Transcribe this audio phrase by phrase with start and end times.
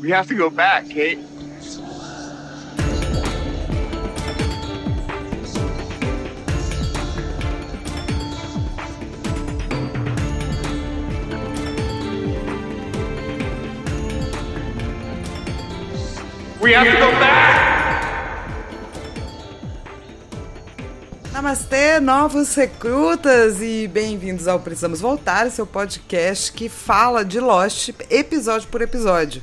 [0.00, 1.18] We have to go back, Kate.
[16.62, 17.60] We have to go back!
[21.30, 28.66] Namastê, novos recrutas e bem-vindos ao Precisamos Voltar, seu podcast que fala de Lost episódio
[28.68, 29.42] por episódio.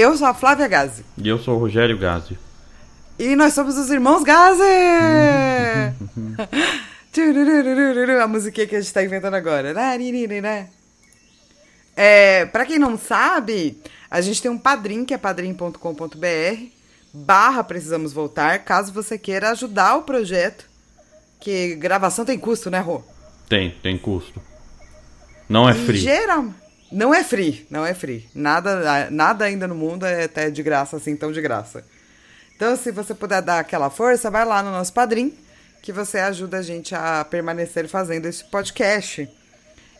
[0.00, 2.38] Eu sou a Flávia Gazi E eu sou o Rogério Gazi.
[3.18, 4.62] e nós somos os irmãos Gazi!
[8.22, 9.74] A musiquinha que a gente tá inventando agora.
[9.74, 10.70] Lariririra.
[11.94, 13.78] É, pra quem não sabe,
[14.10, 15.76] a gente tem um padrim, que é padrim.com.br
[17.12, 20.64] barra Precisamos Voltar, caso você queira ajudar o projeto,
[21.40, 23.02] que gravação tem custo, né, Rô?
[23.48, 24.40] Tem, tem custo.
[25.48, 25.98] Não é free.
[25.98, 26.46] Geral...
[26.90, 28.28] Não é free, não é free.
[28.34, 31.84] Nada, nada ainda no mundo é até de graça, assim, tão de graça.
[32.56, 35.32] Então, se você puder dar aquela força, vai lá no nosso padrim,
[35.80, 39.28] que você ajuda a gente a permanecer fazendo esse podcast.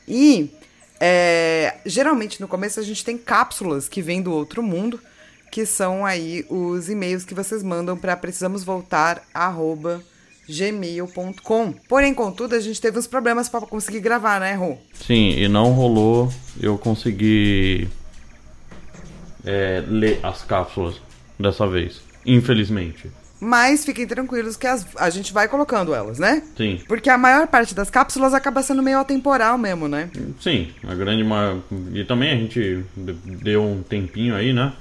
[0.07, 0.53] E,
[0.99, 5.01] é, geralmente, no começo, a gente tem cápsulas que vêm do outro mundo,
[5.51, 8.17] que são aí os e-mails que vocês mandam para
[10.51, 11.73] precisamosvoltar@gmail.com.
[11.89, 14.77] Porém, contudo, a gente teve uns problemas para conseguir gravar, né, Rô?
[14.95, 17.89] Sim, e não rolou eu conseguir
[19.45, 21.01] é, ler as cápsulas
[21.39, 22.01] dessa vez.
[22.27, 23.11] Infelizmente.
[23.43, 26.43] Mas fiquem tranquilos que as- a gente vai colocando elas, né?
[26.59, 26.79] Sim.
[26.87, 30.11] Porque a maior parte das cápsulas acaba sendo meio atemporal mesmo, né?
[30.39, 31.59] Sim, a grande maior.
[31.95, 33.13] E também a gente de-
[33.43, 34.75] deu um tempinho aí, né?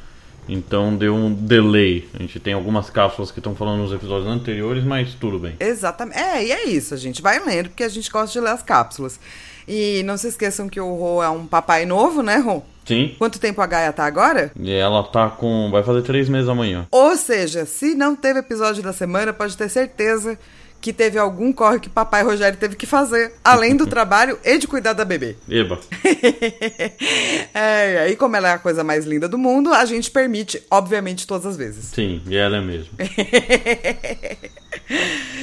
[0.49, 2.09] Então deu um delay.
[2.13, 5.55] A gente tem algumas cápsulas que estão falando nos episódios anteriores, mas tudo bem.
[5.59, 6.17] Exatamente.
[6.17, 8.63] É, e é isso, a gente vai lendo, porque a gente gosta de ler as
[8.63, 9.19] cápsulas.
[9.67, 12.63] E não se esqueçam que o Rô é um papai novo, né, Rô?
[12.85, 13.15] Sim.
[13.19, 14.51] Quanto tempo a Gaia tá agora?
[14.59, 15.69] E ela tá com.
[15.69, 16.87] Vai fazer três meses amanhã.
[16.89, 20.39] Ou seja, se não teve episódio da semana, pode ter certeza
[20.81, 24.67] que teve algum corre que papai Rogério teve que fazer, além do trabalho e de
[24.67, 25.35] cuidar da bebê.
[25.49, 25.79] Eba.
[27.53, 30.61] é, e aí, como ela é a coisa mais linda do mundo, a gente permite,
[30.71, 31.85] obviamente, todas as vezes.
[31.85, 32.91] Sim, e ela é mesmo.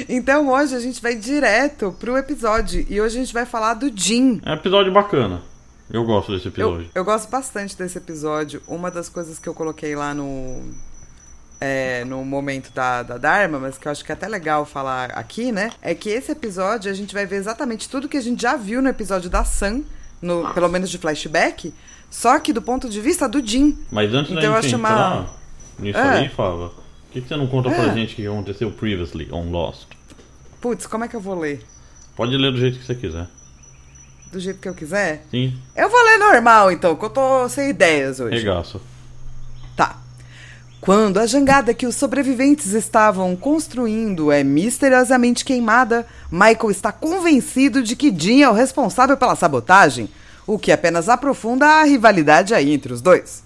[0.09, 3.91] Então hoje a gente vai direto pro episódio e hoje a gente vai falar do
[3.95, 4.41] Jim.
[4.45, 5.41] É um episódio bacana.
[5.91, 6.91] Eu gosto desse Eu, episódio.
[6.95, 8.61] eu gosto bastante desse episódio.
[8.67, 10.63] Uma das coisas que eu coloquei lá no.
[11.61, 15.11] É, no momento da, da Dharma, mas que eu acho que é até legal falar
[15.13, 15.71] aqui, né?
[15.81, 18.83] É que esse episódio a gente vai ver exatamente tudo que a gente já viu
[18.83, 19.83] no episódio da Sam,
[20.21, 21.73] no, pelo menos de flashback,
[22.11, 23.79] só que do ponto de vista do Jim.
[23.91, 25.27] Mas antes Então da eu gente uma- entrar
[25.79, 26.19] nisso É.
[26.19, 27.75] aí, Fava, por que, que você não conta É.
[27.75, 29.87] pra gente o que aconteceu previously on Lost?
[30.61, 31.65] Putz, como é que eu vou ler?
[32.15, 33.27] Pode ler do jeito que você quiser.
[34.33, 35.25] Do jeito que eu quiser?
[35.31, 38.37] Sim, Eu vou ler normal, então, que eu tô sem ideias hoje.
[38.37, 38.81] regaço.
[40.87, 47.97] Quando a jangada que os sobreviventes estavam construindo é misteriosamente queimada, Michael está convencido de
[47.97, 50.09] que Jim é o responsável pela sabotagem,
[50.47, 53.43] o que apenas aprofunda a rivalidade aí entre os dois.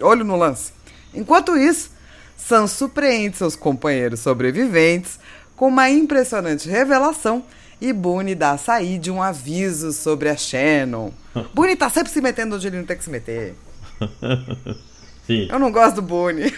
[0.00, 0.72] Olho no lance.
[1.12, 1.90] Enquanto isso,
[2.38, 5.20] Sam surpreende seus companheiros sobreviventes
[5.54, 7.44] com uma impressionante revelação
[7.82, 11.10] e Boone dá a Said um aviso sobre a Shannon.
[11.52, 13.54] Boone tá sempre se metendo onde ele não tem que se meter.
[15.28, 16.52] Sim, Eu não gosto do Boone.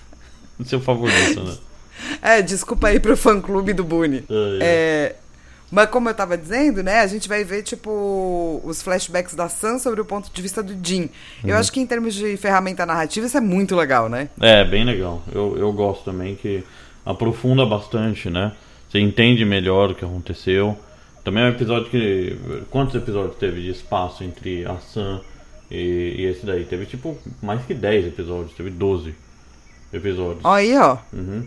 [0.64, 1.56] seu favorito, né?
[2.22, 4.24] É, desculpa aí pro fã clube do Boone.
[4.28, 5.16] É, É,
[5.70, 9.78] mas como eu tava dizendo, né, a gente vai ver, tipo, os flashbacks da Sam
[9.78, 11.08] sobre o ponto de vista do Jim.
[11.42, 11.60] Eu Uhum.
[11.60, 14.28] acho que em termos de ferramenta narrativa isso é muito legal, né?
[14.40, 15.22] É, bem legal.
[15.32, 16.62] Eu, eu gosto também que
[17.06, 18.52] aprofunda bastante, né?
[18.90, 20.76] Você entende melhor o que aconteceu.
[21.24, 22.36] Também é um episódio que.
[22.70, 25.20] Quantos episódios teve de espaço entre a Sam
[25.70, 26.64] e, e esse daí?
[26.64, 29.14] Teve tipo mais que 10 episódios, teve 12
[29.92, 30.44] episódios.
[30.44, 30.98] Aí, ó.
[31.12, 31.44] Uhum.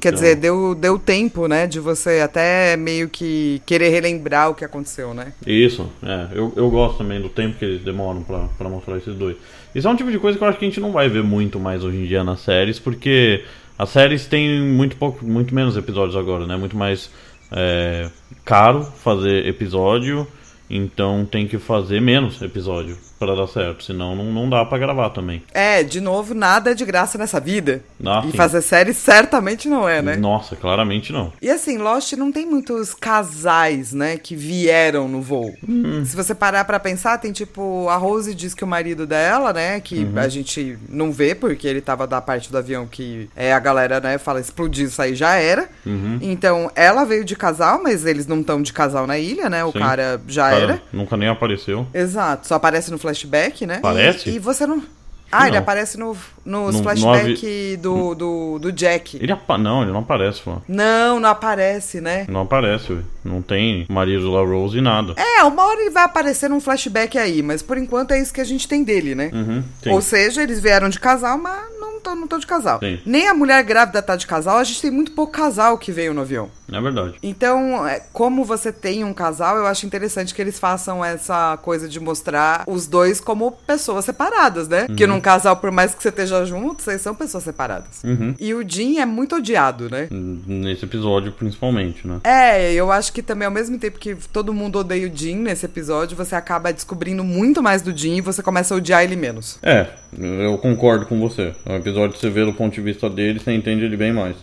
[0.00, 4.54] Quer Então, dizer, deu, deu tempo, né, de você até meio que querer relembrar o
[4.54, 5.32] que aconteceu, né?
[5.46, 6.28] Isso, é.
[6.32, 9.36] Eu, eu gosto também do tempo que eles demoram pra, pra mostrar esses dois.
[9.72, 11.22] Isso é um tipo de coisa que eu acho que a gente não vai ver
[11.22, 13.44] muito mais hoje em dia nas séries, porque
[13.78, 16.56] as séries têm muito, pouco, muito menos episódios agora, né?
[16.56, 17.08] Muito mais
[17.52, 18.10] é,
[18.44, 20.26] caro fazer episódio,
[20.68, 25.10] então tem que fazer menos episódio pra dar certo, senão não, não dá pra gravar
[25.10, 25.42] também.
[25.52, 27.82] É, de novo, nada é de graça nessa vida.
[28.04, 28.36] Ah, e sim.
[28.36, 30.16] fazer série certamente não é, né?
[30.16, 31.32] Nossa, claramente não.
[31.42, 35.52] E assim, Lost não tem muitos casais, né, que vieram no voo.
[35.68, 36.04] Hum.
[36.04, 39.80] Se você parar pra pensar, tem tipo, a Rose diz que o marido dela, né,
[39.80, 40.12] que Uhum.
[40.18, 44.00] a gente não vê porque ele tava da parte do avião que é a galera,
[44.00, 45.68] né, fala explodiu, isso aí já era.
[45.84, 46.18] Uhum.
[46.22, 49.64] Então, ela veio de casal, mas eles não estão de casal na ilha, né?
[49.64, 49.78] O Sim.
[49.80, 50.82] cara já Cara, era.
[50.92, 51.86] Nunca nem apareceu.
[51.92, 53.78] Exato, só aparece no flashback, né?
[53.80, 54.28] Parece?
[54.30, 54.82] E, e você não
[55.30, 55.58] Ah, ele Não.
[55.62, 59.18] aparece no, nos No- no flashback do, do, do Jack.
[59.20, 59.58] Ele apa...
[59.58, 60.56] Não, ele não aparece, pô.
[60.66, 62.24] Não, não aparece, né?
[62.28, 63.00] Não aparece, ué.
[63.24, 65.12] Não tem marido da Rose e nada.
[65.18, 68.40] É, uma hora ele vai aparecer num flashback aí, mas por enquanto é isso que
[68.40, 69.30] a gente tem dele, né?
[69.32, 69.62] Uhum.
[69.92, 72.78] Ou seja, eles vieram de casal, mas não estão não tão de casal.
[72.78, 72.98] Sim.
[73.04, 76.14] Nem a mulher grávida tá de casal, a gente tem muito pouco casal que veio
[76.14, 76.48] no avião.
[76.72, 77.14] É verdade.
[77.22, 81.88] Então, é, como você tem um casal, eu acho interessante que eles façam essa coisa
[81.88, 84.86] de mostrar os dois como pessoas separadas, né?
[84.96, 88.02] Que num casal, por mais que você esteja junto, vocês são pessoas separadas.
[88.04, 88.34] Uhum.
[88.38, 90.08] E o Jim é muito odiado, né?
[90.10, 92.20] Nesse episódio, principalmente, né?
[92.24, 95.66] É, eu acho que também ao mesmo tempo que todo mundo odeia o Jim nesse
[95.66, 99.58] episódio, você acaba descobrindo muito mais do Jim e você começa a odiar ele menos.
[99.62, 99.86] É,
[100.16, 101.54] eu concordo com você.
[101.66, 104.36] O episódio você vê do ponto de vista dele, você entende ele bem mais.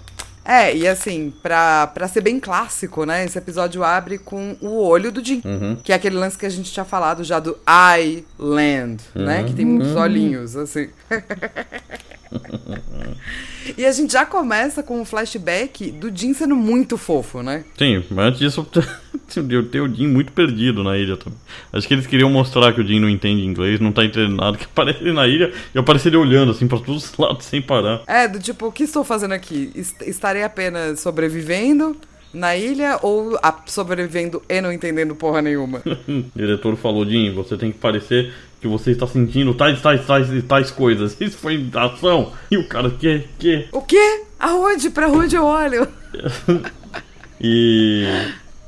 [0.45, 3.25] É, e assim, pra, pra ser bem clássico, né?
[3.25, 5.41] Esse episódio abre com o olho do Jim.
[5.43, 5.75] Uhum.
[5.83, 7.57] Que é aquele lance que a gente tinha falado já do
[7.99, 9.43] Island, né?
[9.43, 10.89] Que tem muitos olhinhos, assim.
[13.75, 17.65] e a gente já começa com um flashback do Jim sendo muito fofo, né?
[17.75, 18.67] Sim, antes disso,
[19.49, 21.37] eu tenho o Jim muito perdido na ilha também.
[21.73, 24.57] Acho que eles queriam mostrar que o Jim não entende inglês, não tá entendendo nada,
[24.57, 27.61] que aparece ele na ilha e aparece ele olhando assim pra todos os lados sem
[27.61, 28.01] parar.
[28.07, 29.71] É, do tipo, o que estou fazendo aqui?
[29.75, 31.95] Est- Estarei apenas sobrevivendo
[32.33, 35.81] na ilha ou sobrevivendo e não entendendo porra nenhuma?
[36.07, 40.29] O diretor falou, Jim, você tem que parecer que você está sentindo tais, tais, tais
[40.33, 41.15] e tais coisas.
[41.21, 42.33] Isso foi ação.
[42.51, 43.65] E o cara, que, que?
[43.71, 44.23] o quê?
[44.39, 44.89] Aonde?
[44.89, 45.87] Pra onde eu olho?
[47.39, 48.05] E,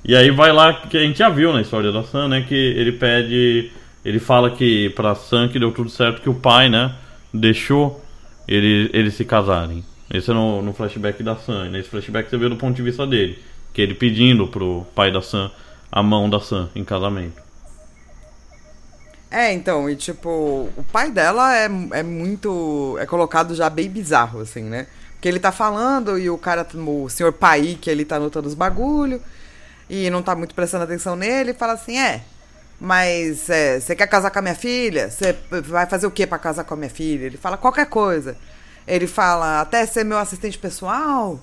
[0.08, 2.46] e aí vai lá, que a gente já viu na história da Sam, né?
[2.48, 3.72] Que ele pede.
[4.06, 6.96] Ele fala que pra Sam que deu tudo certo, que o pai, né?
[7.34, 8.02] Deixou
[8.48, 9.84] ele, eles se casarem.
[10.10, 11.70] Esse é no, no flashback da Sam.
[11.70, 13.38] Nesse flashback você vê do ponto de vista dele.
[13.74, 15.52] Que ele pedindo pro pai da Sam
[15.92, 17.42] a mão da Sam em casamento.
[19.30, 22.98] É, então, e tipo, o pai dela é, é muito.
[22.98, 24.88] É colocado já bem bizarro, assim, né?
[25.16, 28.54] Porque ele tá falando e o cara, o senhor Pai, que ele tá anotando os
[28.54, 29.20] bagulho
[29.90, 32.22] e não tá muito prestando atenção nele, fala assim: é,
[32.80, 35.10] mas é, você quer casar com a minha filha?
[35.10, 37.26] Você vai fazer o que pra casar com a minha filha?
[37.26, 38.38] Ele fala qualquer coisa.
[38.88, 41.40] Ele fala, até ser meu assistente pessoal?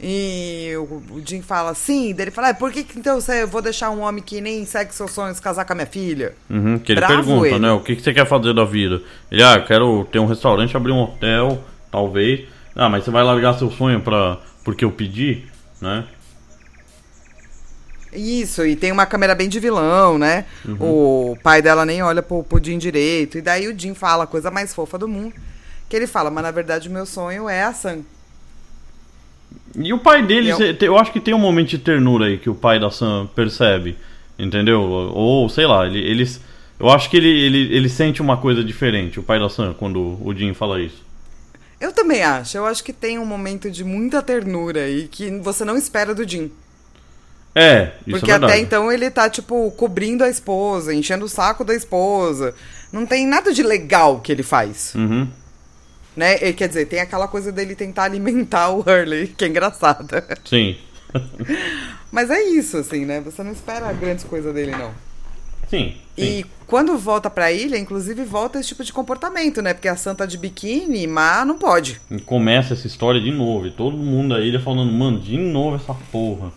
[0.00, 2.14] E o, o Jim fala, sim.
[2.14, 4.40] Daí ele fala, é, por que, que então você, eu vou deixar um homem que
[4.40, 6.34] nem segue seus sonhos casar com a minha filha?
[6.48, 7.58] Uhum, que ele Bravo pergunta, ele.
[7.58, 7.72] né?
[7.72, 9.02] O que, que você quer fazer da vida?
[9.30, 12.46] Ele, ah, quero ter um restaurante, abrir um hotel, talvez.
[12.76, 15.46] Ah, mas você vai largar seu sonho pra, porque eu pedi,
[15.80, 16.04] né?
[18.12, 20.44] Isso, e tem uma câmera bem de vilão, né?
[20.66, 20.76] Uhum.
[21.32, 23.36] O pai dela nem olha pro, pro Jim direito.
[23.38, 25.34] E daí o Jim fala a coisa mais fofa do mundo.
[25.88, 28.00] Que ele fala, mas na verdade o meu sonho é a Sam.
[29.76, 32.38] E o pai dele, Eu- te- eu acho que tem um momento de ternura aí
[32.38, 33.96] que o pai da Sam percebe,
[34.38, 34.80] entendeu?
[34.82, 36.40] Ou, sei lá, ele, eles.
[36.80, 40.18] Eu acho que ele, ele, ele sente uma coisa diferente, o pai da Sam, quando
[40.24, 41.04] o Jim fala isso.
[41.80, 42.56] Eu também acho.
[42.56, 46.26] Eu acho que tem um momento de muita ternura aí que você não espera do
[46.28, 46.50] Jim.
[47.54, 48.52] É, isso Porque é verdade.
[48.52, 52.54] até então ele tá, tipo, cobrindo a esposa, enchendo o saco da esposa.
[52.92, 54.94] Não tem nada de legal que ele faz.
[54.94, 55.28] Uhum.
[56.16, 56.36] Né?
[56.36, 60.24] E, quer dizer, tem aquela coisa dele tentar alimentar o Hurley, que é engraçada.
[60.44, 60.76] Sim.
[62.10, 63.20] Mas é isso, assim, né?
[63.20, 64.92] Você não espera grandes coisas dele, não.
[65.68, 65.94] Sim.
[66.16, 66.22] sim.
[66.22, 69.74] E quando volta pra ilha, inclusive volta esse tipo de comportamento, né?
[69.74, 72.00] Porque a santa de biquíni, mas não pode.
[72.10, 73.66] E começa essa história de novo.
[73.66, 76.50] E todo mundo da ilha falando, mano, de novo essa porra.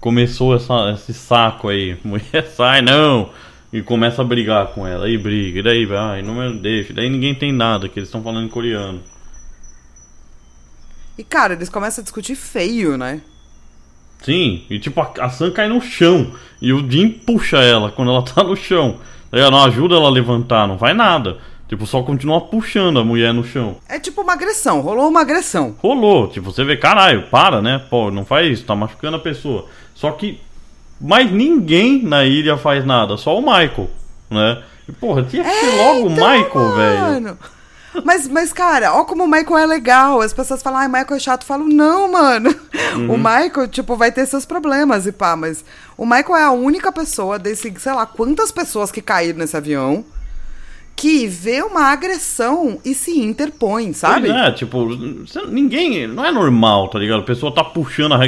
[0.00, 1.98] Começou essa, esse saco aí.
[2.04, 3.30] Mulher sai, não.
[3.72, 5.06] E começa a brigar com ela.
[5.06, 6.92] Aí briga, e daí vai, não me deixa.
[6.92, 9.00] Daí ninguém tem nada, que eles estão falando em coreano.
[11.18, 13.20] E, cara, eles começam a discutir feio, né?
[14.22, 16.32] Sim, e tipo, a, a Sam cai no chão.
[16.62, 18.98] E o Jim puxa ela quando ela tá no chão.
[19.30, 21.38] Daí ela não ajuda ela a levantar, não vai nada.
[21.68, 23.76] Tipo, só continua puxando a mulher no chão.
[23.86, 25.76] É tipo uma agressão, rolou uma agressão.
[25.78, 27.78] Rolou, tipo, você vê, caralho, para, né?
[27.90, 29.66] Pô, não faz isso, tá machucando a pessoa.
[29.94, 30.40] Só que
[30.98, 33.90] mais ninguém na ilha faz nada, só o Michael,
[34.30, 34.62] né?
[34.88, 37.38] E, porra, tinha que ser logo o Então, Michael, velho.
[38.04, 40.20] Mas, mas, cara, ó como o Michael é legal.
[40.20, 41.42] As pessoas falam, ai, Michael é chato.
[41.42, 42.54] Eu falo, não, mano.
[42.94, 43.14] Uhum.
[43.14, 45.64] O Michael, tipo, vai ter seus problemas e pá, mas
[45.96, 50.04] o Michael é a única pessoa desse, sei lá, quantas pessoas que caíram nesse avião
[51.00, 54.28] que vê uma agressão e se interpõe, sabe?
[54.28, 54.84] Pois é, tipo,
[55.48, 56.08] ninguém.
[56.08, 57.20] Não é normal, tá ligado?
[57.20, 58.18] A pessoa tá puxando a,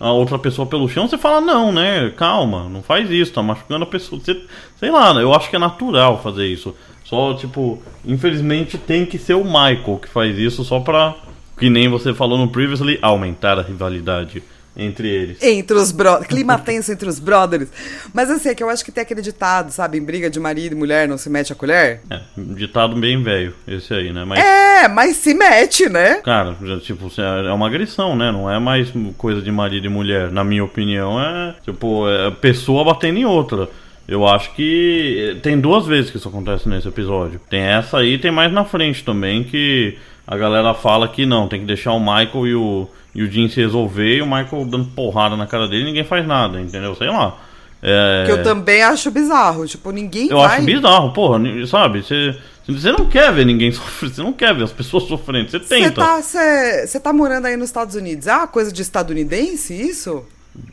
[0.00, 2.12] a outra pessoa pelo chão, você fala, não, né?
[2.16, 4.20] Calma, não faz isso, tá machucando a pessoa.
[4.20, 4.42] Você-
[4.78, 6.74] sei lá, eu acho que é natural fazer isso.
[7.04, 11.14] Só, tipo, infelizmente tem que ser o Michael que faz isso só pra,
[11.56, 14.42] que nem você falou no Previously, aumentar a rivalidade
[14.76, 15.42] entre eles.
[15.42, 16.26] Entre os brothers.
[16.28, 17.68] Clima tenso entre os brothers.
[18.12, 19.98] Mas assim, é que eu acho que tem aquele ditado, sabe?
[19.98, 22.00] Em briga de marido e mulher não se mete a colher.
[22.10, 24.24] É, ditado bem velho, esse aí, né?
[24.24, 26.16] Mas, É, mas se mete, né?
[26.16, 28.30] cara, já, tipo, é uma agressão, né?
[28.30, 30.30] Não é mais coisa de marido e mulher.
[30.30, 33.68] Na minha opinião, é, tipo, é pessoa batendo em outra.
[34.08, 37.40] Eu acho que tem duas vezes que isso acontece nesse episódio.
[37.50, 41.48] Tem essa aí e tem mais na frente também que a galera fala que não,
[41.48, 44.66] tem que deixar o Michael e o, e o Jim se resolver e o Michael
[44.66, 46.94] dando porrada na cara dele e ninguém faz nada, entendeu?
[46.94, 47.34] Sei lá.
[47.82, 48.24] É...
[48.26, 49.66] Que eu também acho bizarro.
[49.66, 50.56] Tipo, ninguém Eu vai...
[50.58, 52.02] acho bizarro, porra, sabe?
[52.02, 52.36] Você,
[52.68, 55.64] você não quer ver ninguém sofrer, você não quer ver as pessoas sofrendo, você Você
[55.66, 56.02] tenta.
[56.02, 58.26] tá, cê- cê tá morando aí nos Estados Unidos.
[58.26, 60.22] É uma coisa de estadunidense isso?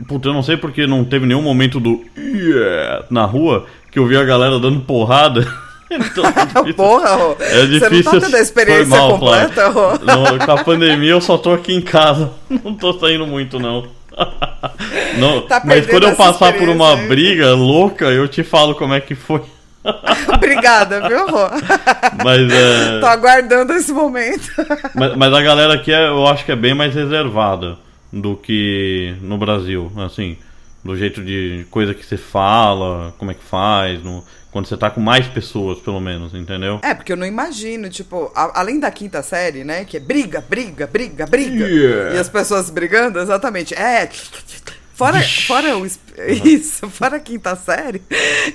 [0.07, 4.05] Puta, eu não sei porque não teve nenhum momento do yeah na rua que eu
[4.05, 5.45] vi a galera dando porrada.
[5.99, 7.35] Difícil- Porra, Rô.
[7.39, 8.11] É Você não difícil.
[8.11, 9.91] tá tendo a experiência mal, completa, Rô.
[9.93, 12.31] No- com a pandemia eu só tô aqui em casa.
[12.63, 13.87] Não tô saindo muito, não.
[15.17, 19.01] Não, Tá mas quando eu passar por uma briga louca, eu te falo como é
[19.01, 19.41] que foi.
[20.33, 21.47] Obrigada, viu, Rô?
[22.23, 22.99] Mas é.
[22.99, 24.49] Tô aguardando esse momento.
[24.95, 27.77] Mas, mas a galera aqui é- eu acho que é bem mais reservada
[28.11, 30.37] do que no Brasil, assim,
[30.83, 34.89] do jeito de coisa que você fala, como é que faz, no- quando você tá
[34.89, 36.79] com mais pessoas, pelo menos, entendeu?
[36.83, 39.83] É, porque eu não imagino, tipo, a- além da quinta série, né?
[39.83, 41.65] Que é briga, briga, briga, briga.
[41.67, 42.15] Yeah.
[42.15, 43.73] E as pessoas brigando, exatamente.
[43.73, 44.07] É.
[44.93, 45.87] Fora, fora o.
[45.87, 47.99] Isso, fora a quinta série,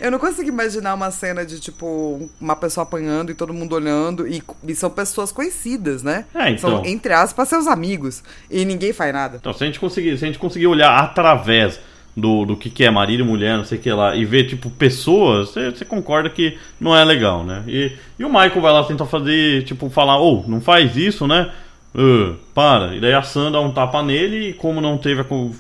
[0.00, 4.24] eu não consigo imaginar uma cena de, tipo, uma pessoa apanhando e todo mundo olhando.
[4.26, 6.26] E, e são pessoas conhecidas, né?
[6.32, 6.70] É, então.
[6.76, 8.22] São, entre aspas, seus amigos.
[8.48, 9.38] E ninguém faz nada.
[9.40, 11.80] Então, se a gente conseguir, se a gente conseguir olhar através
[12.18, 14.44] do, do que, que é marido e mulher, não sei o que lá, e ver,
[14.44, 17.62] tipo, pessoas, você, concorda que não é legal, né?
[17.66, 21.50] E, e o Michael vai lá tentar fazer, tipo, falar, ô, não faz isso, né?
[21.94, 22.94] Ah, para.
[22.94, 25.24] E daí a Sam dá um tapa nele e como não teve a.
[25.30, 25.54] O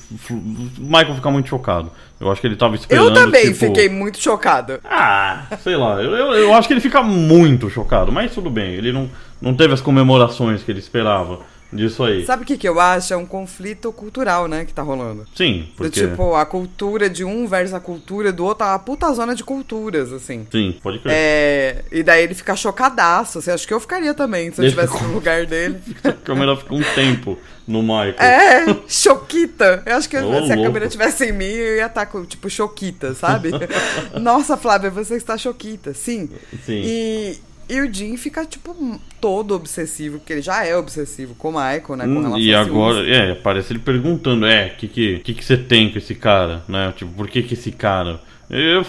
[0.78, 1.90] Michael fica muito chocado.
[2.20, 3.08] Eu acho que ele tava esperando.
[3.08, 4.80] Eu também tipo, fiquei muito chocada.
[4.84, 6.02] Ah, sei lá.
[6.02, 8.74] Eu, eu, eu acho que ele fica muito chocado, mas tudo bem.
[8.74, 9.08] Ele não,
[9.40, 11.40] não teve as comemorações que ele esperava
[11.72, 12.24] disso aí.
[12.24, 13.12] Sabe o que, que eu acho?
[13.12, 15.26] É um conflito cultural, né, que tá rolando.
[15.36, 16.00] Sim, Do porque.
[16.08, 19.44] tipo, a cultura de um versus a cultura do outro, é uma puta zona de
[19.44, 20.46] culturas, assim.
[20.50, 21.12] Sim, pode crer.
[21.14, 23.38] É, e daí ele fica chocadaço.
[23.38, 25.78] Assim, acho que eu ficaria também, se eu estivesse ficou- no lugar dele.
[26.04, 28.14] A câmera fica um tempo no Michael.
[28.18, 29.82] É, choquita.
[29.84, 30.62] Eu acho que Ô, se a louco.
[30.62, 33.50] câmera tivesse em mim, eu ia estar com, tipo, choquita, sabe?
[34.20, 35.92] Nossa, Flávia, você está choquita.
[35.94, 36.30] Sim.
[36.64, 36.80] Sim.
[36.84, 38.74] E, e o Jim fica, tipo,
[39.20, 42.04] todo obsessivo, porque ele já é obsessivo com o Michael, né?
[42.04, 43.16] Com Hum, e agora, ciúmes.
[43.16, 46.62] é, parece ele perguntando, é, o que, que, que, que você tem com esse cara,
[46.68, 46.92] né?
[46.96, 48.20] Tipo, por que que esse cara?
[48.50, 48.82] Eu,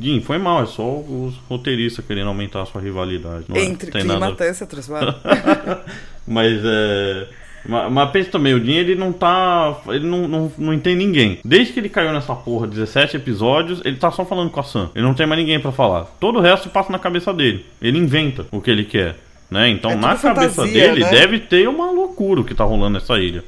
[0.00, 3.44] Jim, foi mal, é só os roteiristas querendo aumentar a sua rivalidade.
[3.46, 3.64] Não é?
[3.64, 4.36] Entre tem clima nada...
[4.36, 5.20] tenso e transforma.
[6.26, 7.28] Mas é.
[7.66, 9.80] Ma- Mas pensa também, o Jim ele não tá.
[9.88, 11.38] Ele não, não, não entende ninguém.
[11.44, 14.90] Desde que ele caiu nessa porra, 17 episódios, ele tá só falando com a Sam.
[14.94, 16.04] Ele não tem mais ninguém pra falar.
[16.20, 17.66] Todo o resto passa na cabeça dele.
[17.80, 19.16] Ele inventa o que ele quer.
[19.50, 19.68] Né?
[19.68, 21.10] Então É na cabeça fantasia, dele né?
[21.10, 23.42] deve ter uma loucura o que tá rolando nessa ilha.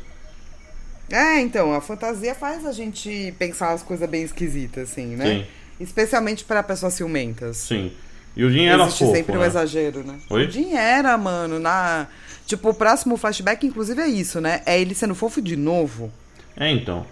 [1.11, 5.27] É, então, a fantasia faz a gente pensar as coisas bem esquisitas, assim, né?
[5.27, 5.45] Sim.
[5.79, 7.57] Especialmente para pessoas ciumentas.
[7.59, 7.93] Sim.
[8.37, 9.47] E o era Existe fofo, sempre um né?
[9.47, 10.19] exagero, né?
[10.31, 10.47] Oi?
[10.47, 12.07] O era, mano, na...
[12.47, 14.63] Tipo, o próximo flashback, inclusive, é isso, né?
[14.67, 16.11] É ele sendo fofo de novo.
[16.57, 17.07] É, então.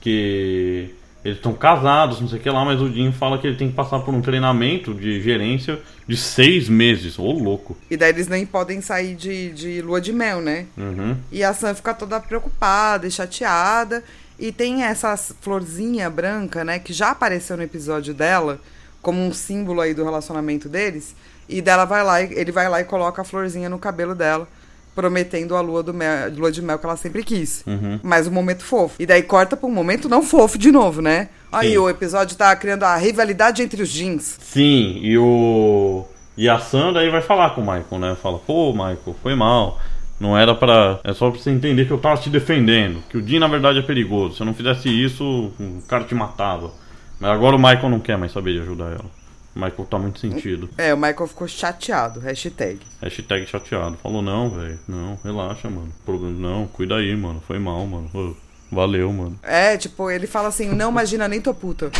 [0.00, 0.94] Que
[1.24, 3.68] eles estão casados, não sei o que lá, mas o Jim fala que ele tem
[3.68, 7.18] que passar por um treinamento de gerência de seis meses.
[7.18, 7.74] Ô, louco.
[7.90, 10.66] E daí eles nem podem sair de, de lua de mel, né?
[10.76, 11.16] Uhum.
[11.32, 14.04] E a Sam fica toda preocupada e chateada.
[14.38, 16.78] E tem essa florzinha branca, né?
[16.78, 18.60] Que já apareceu no episódio dela,
[19.04, 21.14] como um símbolo aí do relacionamento deles.
[21.46, 24.48] E dela vai lá, ele vai lá e coloca a florzinha no cabelo dela,
[24.94, 27.62] prometendo a lua, do mel, lua de mel que ela sempre quis.
[27.66, 28.00] Uhum.
[28.02, 28.96] Mas um momento fofo.
[28.98, 31.28] E daí corta pra um momento não fofo de novo, né?
[31.52, 31.78] Aí Sim.
[31.78, 34.38] o episódio tá criando a rivalidade entre os jeans.
[34.40, 36.06] Sim, e o.
[36.36, 38.16] E a Sandra aí vai falar com o Michael, né?
[38.20, 39.78] Fala, pô, Michael, foi mal.
[40.18, 40.98] Não era pra.
[41.04, 43.02] É só pra você entender que eu tava te defendendo.
[43.10, 44.36] Que o Jim na verdade é perigoso.
[44.36, 46.72] Se eu não fizesse isso, o cara te matava.
[47.20, 49.10] Mas agora o Michael não quer mais saber de ajudar ela.
[49.54, 50.68] O Michael tá muito sentido.
[50.76, 52.80] É, o Michael ficou chateado, hashtag.
[53.00, 53.96] Hashtag chateado.
[54.02, 54.78] Falou, não, velho.
[54.88, 55.92] Não, relaxa, mano.
[56.04, 56.36] Problema.
[56.36, 57.40] Não, cuida aí, mano.
[57.46, 58.10] Foi mal, mano.
[58.12, 58.34] Ô,
[58.74, 59.38] Valeu, mano.
[59.42, 61.90] É, tipo, ele fala assim, não imagina, nem tô puta.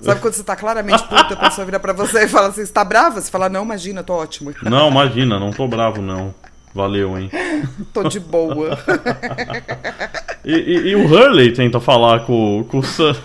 [0.00, 2.72] Sabe quando você tá claramente puta, a pessoa vira pra você e fala assim, você
[2.72, 3.20] tá brava?
[3.20, 4.52] Você fala, não, imagina, tô ótimo.
[4.62, 6.34] Não, imagina, não tô bravo, não.
[6.74, 7.30] Valeu, hein?
[7.92, 8.76] Tô de boa.
[10.46, 12.82] E, e- e o Hurley tenta falar com, com,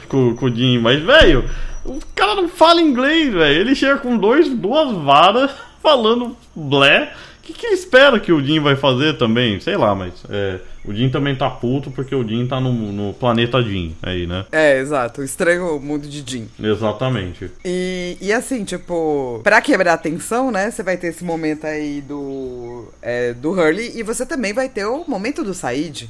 [0.07, 1.43] com, com o Jim, mas, velho,
[1.83, 3.59] o cara não fala inglês, velho.
[3.59, 5.51] Ele chega com dois, duas varas
[5.83, 7.11] falando blé,
[7.53, 9.59] que, que ele espera que o Jim vai fazer também?
[9.59, 13.13] Sei lá, mas é, o Jim também tá puto porque o Jim tá no, no
[13.13, 14.45] planeta Jim aí, né?
[14.51, 15.21] É, exato.
[15.21, 16.47] O estranho mundo de Jim.
[16.61, 17.51] Exatamente.
[17.65, 20.69] E, e assim, tipo, pra quebrar a tensão, né?
[20.69, 24.85] Você vai ter esse momento aí do, é, do Hurley e você também vai ter
[24.85, 26.09] o momento do Said.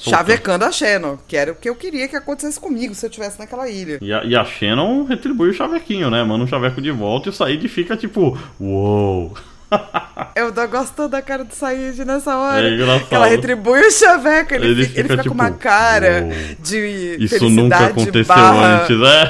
[0.00, 3.38] Chavecando a Shannon, que era o que eu queria que acontecesse comigo se eu estivesse
[3.38, 3.98] naquela ilha.
[4.00, 6.22] E a, e a Shannon retribui o chavequinho, né?
[6.24, 9.34] Manda um chaveco de volta e o Said fica tipo, uou.
[10.34, 12.68] Eu tô gostando da cara do Said nessa hora.
[12.68, 13.08] É engraçado.
[13.08, 16.22] Que ela retribui o chaveco, ele, Ele fica, ele fica fica com uma tipo, cara
[16.22, 18.82] "Uou, de Isso nunca aconteceu barra...
[18.82, 19.28] antes, né?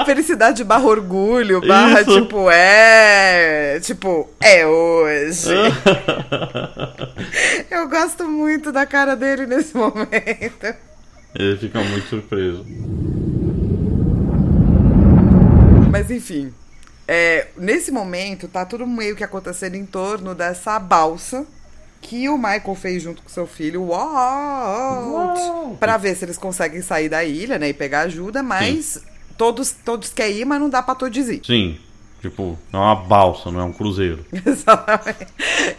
[0.00, 2.20] É, felicidade barra orgulho, barra Isso.
[2.22, 5.50] tipo, é, tipo, é hoje.
[7.70, 10.74] Eu gosto muito da cara dele nesse momento.
[11.34, 12.64] Ele fica muito surpreso.
[15.90, 16.52] Mas enfim,
[17.12, 21.44] é, nesse momento tá tudo meio que acontecendo em torno dessa balsa
[22.00, 27.08] que o Michael fez junto com seu filho, Walt, pra ver se eles conseguem sair
[27.08, 29.02] da ilha, né, e pegar ajuda, mas
[29.36, 31.42] todos todos querem ir, mas não dá pra todos ir.
[31.44, 31.76] Sim,
[32.22, 34.24] tipo, é uma balsa, não é um cruzeiro.
[34.46, 35.26] Exatamente.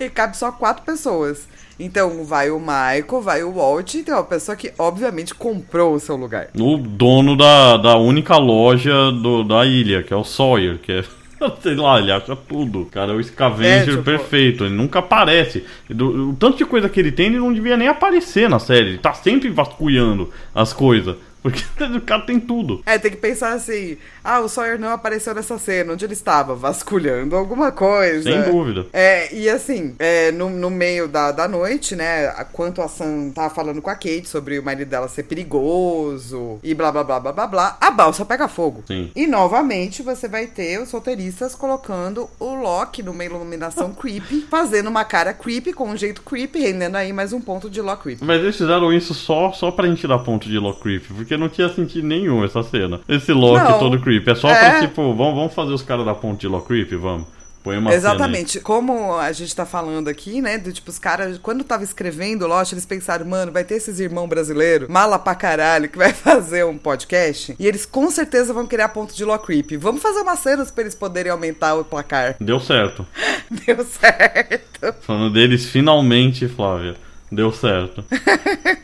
[0.01, 1.47] E cabe só quatro pessoas.
[1.79, 5.99] Então vai o Michael, vai o Walt, e tem uma pessoa que obviamente comprou o
[5.99, 6.49] seu lugar.
[6.59, 11.20] O dono da, da única loja do, da ilha, que é o Sawyer, que é.
[11.61, 12.85] Sei lá, ele acha tudo.
[12.91, 14.65] Cara, é o Scavenger É, tipo- perfeito.
[14.65, 15.63] Ele nunca aparece.
[15.89, 18.89] Do- o tanto de coisa que ele tem, ele não devia nem aparecer na série.
[18.89, 21.15] Ele tá sempre vasculhando as coisas.
[21.41, 21.63] Porque
[21.97, 22.81] o cara tem tudo.
[22.85, 26.55] É, tem que pensar assim: ah, o Sawyer não apareceu nessa cena, onde ele estava?
[26.55, 28.23] Vasculhando alguma coisa.
[28.23, 28.85] Sem dúvida.
[28.93, 33.53] É, e assim, é, no, no meio da, da noite, né, quanto a Sam tava
[33.53, 37.31] falando com a Kate sobre o marido dela ser perigoso e blá blá blá blá
[37.31, 38.83] blá blá, a balsa pega fogo.
[38.87, 39.11] Sim.
[39.15, 45.03] E novamente você vai ter os roteiristas colocando o Loki numa iluminação creepy, fazendo uma
[45.03, 48.25] cara creepy com um jeito creepy, rendendo aí mais um ponto de Loki creepy.
[48.25, 51.49] Mas eles fizeram isso só, só pra gente dar ponto de Lock Creep, porque não
[51.49, 52.99] tinha sentido nenhum essa cena.
[53.07, 53.79] Esse Loki Não.
[53.79, 54.27] todo creep.
[54.27, 54.59] É só É.
[54.71, 56.91] pra tipo, vamos, vamos fazer os caras dar ponto de Lock Creep?
[56.95, 57.27] Vamos.
[57.63, 58.15] Põe uma cena aí.
[58.15, 58.59] Exatamente.
[58.59, 60.57] Como a gente tá falando aqui, né?
[60.57, 64.25] Do tipo, os caras, quando tava escrevendo Lost, eles pensaram, mano, vai ter esses irmãos
[64.27, 67.55] brasileiros, mala pra caralho, que vai fazer um podcast.
[67.59, 69.73] E eles com certeza vão criar ponto de Law Creep.
[69.77, 72.35] Vamos fazer umas cenas pra eles poderem aumentar o placar.
[72.41, 73.05] Deu certo.
[73.51, 74.95] Deu certo.
[75.01, 76.95] Falando deles, finalmente, Flávia.
[77.31, 78.03] Deu certo.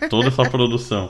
[0.10, 1.10] Toda essa produção.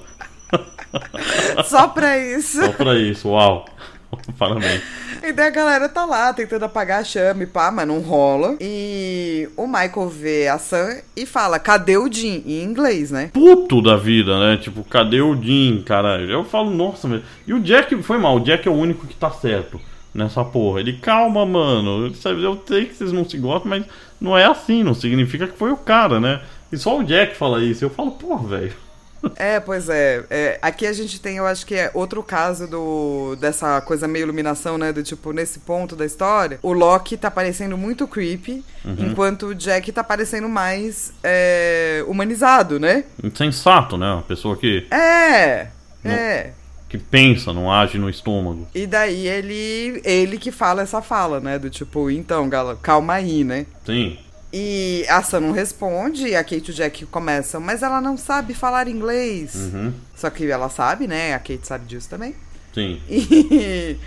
[1.66, 2.62] Só pra isso.
[2.62, 3.66] Só pra isso, uau.
[4.38, 4.82] Parabéns.
[5.24, 8.56] E daí a galera tá lá tentando apagar a chama e pá, mas não rola.
[8.62, 12.44] E o Michael vê a Sam e fala: cadê o Jim?
[12.46, 13.32] Em inglês, né?
[13.34, 14.58] Puto da vida, né?
[14.58, 16.30] Tipo, cadê o Jim, caralho?
[16.30, 17.24] Eu falo, nossa, velho.
[17.46, 19.80] E o Jack, foi mal, o Jack é o único que tá certo
[20.14, 20.80] nessa porra.
[20.80, 22.08] Ele, calma, mano.
[22.08, 23.86] Eu sei que vocês não se gostam, mas
[24.20, 26.42] não é assim, não significa que foi o cara, né?
[26.72, 27.84] E só o Jack fala isso.
[27.84, 28.87] Eu falo, porra, velho.
[29.36, 30.24] É, pois é.
[30.30, 34.24] É, Aqui a gente tem, eu acho que é outro caso do dessa coisa meio
[34.24, 34.92] iluminação, né?
[34.92, 39.92] Do tipo, nesse ponto da história, o Loki tá parecendo muito creepy, enquanto o Jack
[39.92, 43.04] tá parecendo mais é, humanizado, né?
[43.24, 44.12] Insensato, né?
[44.14, 45.68] Uma pessoa que, É,
[46.04, 46.52] é.
[46.90, 48.68] que pensa, não age no estômago.
[48.74, 51.60] E daí ele, ele que fala essa fala, né?
[51.60, 53.66] Do tipo, então, gala, calma aí, né?
[53.86, 54.18] Sim.
[54.52, 58.16] E a Sam não responde, e a Kate e o Jack começam, mas ela não
[58.18, 59.56] sabe falar inglês.
[59.56, 59.94] Uhum.
[60.16, 61.34] Só que ela sabe, né?
[61.34, 62.34] A Kate sabe disso também.
[62.74, 63.02] Sim.
[63.10, 63.98] E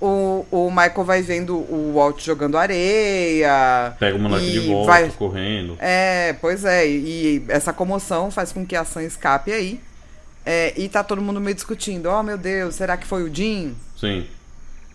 [0.00, 3.94] o, o Michael vai vendo o Walt jogando areia.
[3.98, 5.76] Pega o moleque de volta, vai- correndo.
[5.78, 6.86] É, pois é.
[6.88, 9.80] E essa comoção faz com que a Sam escape aí.
[10.44, 12.06] É, e tá todo mundo meio discutindo.
[12.08, 13.74] Oh, meu Deus, será que foi o Jim?
[13.98, 14.26] Sim.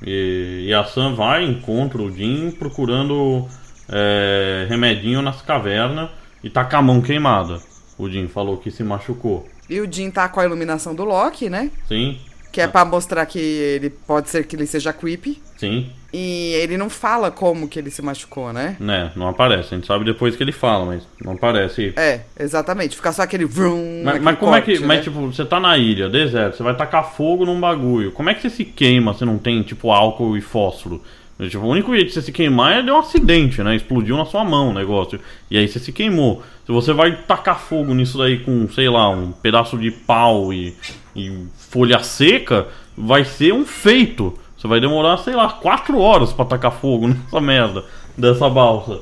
[0.02, 3.48] E, e a Sam vai, encontra o Jim procurando
[3.91, 6.10] é, remedinho nas cavernas
[6.43, 7.60] e tá com a mão queimada.
[7.97, 9.47] O Jim falou que se machucou.
[9.69, 11.69] E o Jim tá com a iluminação do Loki, né?
[11.88, 12.17] Sim,
[12.51, 15.41] Que é pra mostrar que ele pode ser que ele seja creepy.
[15.56, 18.75] sim, E ele não fala como que ele se machucou, né?
[18.80, 19.12] né?
[19.15, 19.73] Não aparece.
[19.73, 21.93] A gente sabe depois que ele fala, mas não aparece.
[21.95, 22.95] É, exatamente.
[22.97, 24.01] Fica só aquele vrum.
[24.04, 24.71] Mas, mas como é que.
[24.71, 25.04] corte, Mas né?
[25.04, 28.12] tipo, você tá na ilha, deserto, você vai tacar fogo num bagulho.
[28.12, 31.01] Como é que você se queima se não tem, tipo, álcool e fósforo?
[31.49, 33.75] Tipo, o único jeito de você se queimar é de um acidente, né?
[33.75, 35.19] Explodiu na sua mão o negócio.
[35.49, 36.43] E aí você se queimou.
[36.65, 40.75] Se você vai tacar fogo nisso daí com, sei lá, um pedaço de pau e,
[41.15, 44.38] e folha seca, vai ser um feito.
[44.56, 47.84] Você vai demorar, sei lá, quatro horas pra tacar fogo nessa merda
[48.15, 48.99] dessa balsa.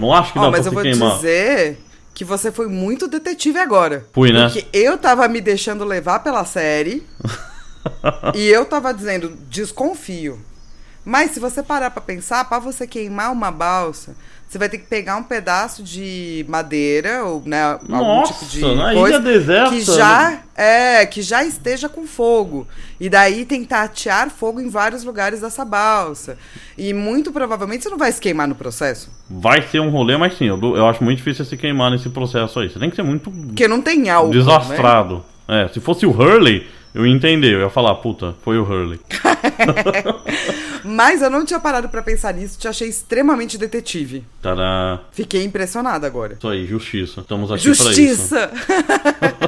[0.00, 1.16] Não acho que dá mas pra eu se vou queimar.
[1.16, 1.78] dizer
[2.14, 4.06] que você foi muito detetive agora.
[4.12, 4.48] Fui, né?
[4.48, 7.06] Porque eu tava me deixando levar pela série
[8.34, 10.38] e eu tava dizendo, desconfio.
[11.08, 14.14] Mas se você parar pra pensar, pra você queimar uma balsa,
[14.46, 18.74] você vai ter que pegar um pedaço de madeira ou né, algum Nossa, tipo de
[18.74, 19.70] na coisa ilha deserta.
[19.70, 22.68] que já é que já esteja com fogo
[23.00, 26.36] e daí tentar atear fogo em vários lugares dessa balsa
[26.76, 30.36] e muito provavelmente você não vai se queimar no processo Vai ser um rolê, mas
[30.36, 32.68] sim, eu, eu acho muito difícil se queimar nesse processo aí.
[32.68, 34.38] Você tem que ser muito porque não tem álcool né?
[34.38, 35.24] desastrado.
[35.48, 36.68] É, se fosse o Hurley,
[36.98, 37.54] eu ia entender.
[37.54, 38.98] Eu ia falar, puta, foi o Hurley.
[40.84, 45.00] mas eu não tinha parado pra pensar nisso te achei extremamente detetive Tará.
[45.10, 47.20] fiquei impressionada agora Isso aí, justiça.
[47.20, 47.84] Estamos aqui pra isso.
[47.84, 48.50] Justiça!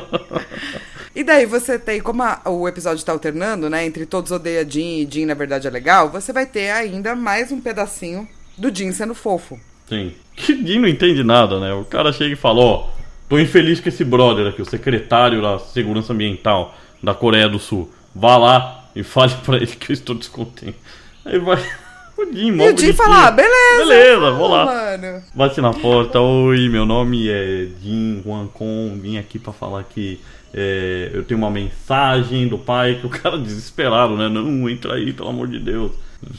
[1.14, 3.84] e daí você tem, como a- o episódio tá alternando, né?
[3.84, 7.50] Entre todos odeia Jean e Jean na verdade é legal, você vai ter ainda mais
[7.50, 9.58] um pedacinho do Jean sendo fofo.
[9.88, 10.12] Sim.
[10.36, 11.72] Que Jim não entende nada, né?
[11.74, 12.88] O cara chega e fala, ó,
[13.28, 17.90] tô infeliz com esse brother aqui, o secretário da Segurança Ambiental da Coreia do Sul.
[18.14, 20.76] Vá lá e fale pra ele que eu estou descontente.
[21.24, 21.62] Aí vai.
[22.18, 22.92] O Jim, e o bonitinho.
[22.92, 23.78] fala, ah, beleza!
[23.78, 24.66] Beleza, vou lá.
[24.66, 25.22] Mano.
[25.34, 30.20] Bate na porta, oi, meu nome é Jim Juan Kong, vim aqui pra falar que
[30.52, 34.28] é, eu tenho uma mensagem do pai, que o cara desesperado, né?
[34.28, 35.92] Não, entra aí, pelo amor de Deus.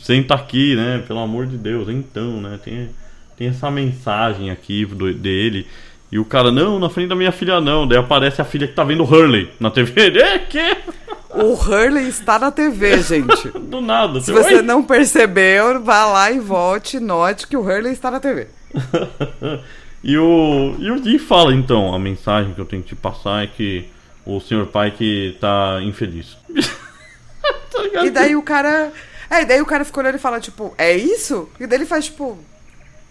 [0.03, 1.03] Senta aqui, né?
[1.07, 2.59] Pelo amor de Deus, então, né?
[2.63, 2.89] Tem,
[3.35, 5.65] tem essa mensagem aqui do- dele.
[6.11, 7.87] E o cara, não, na frente da minha filha não.
[7.87, 9.93] Daí aparece a filha que tá vendo Hurley na TV.
[10.07, 10.77] Ele, é, que?
[11.29, 13.47] O Hurley está na TV, gente.
[13.49, 14.19] Do nada.
[14.19, 14.43] Se Oi?
[14.43, 18.47] você não percebeu, vá lá e volte e note que o Hurley está na TV.
[20.03, 23.43] e o e o Jim fala então, a mensagem que eu tenho que te passar
[23.43, 23.85] é que
[24.25, 26.37] o senhor pai que tá infeliz.
[27.71, 28.05] Tá?
[28.05, 28.91] E daí o cara.
[29.29, 31.49] É, e daí o cara fica olhando e fala, tipo, é isso?
[31.57, 32.37] E daí ele faz, tipo,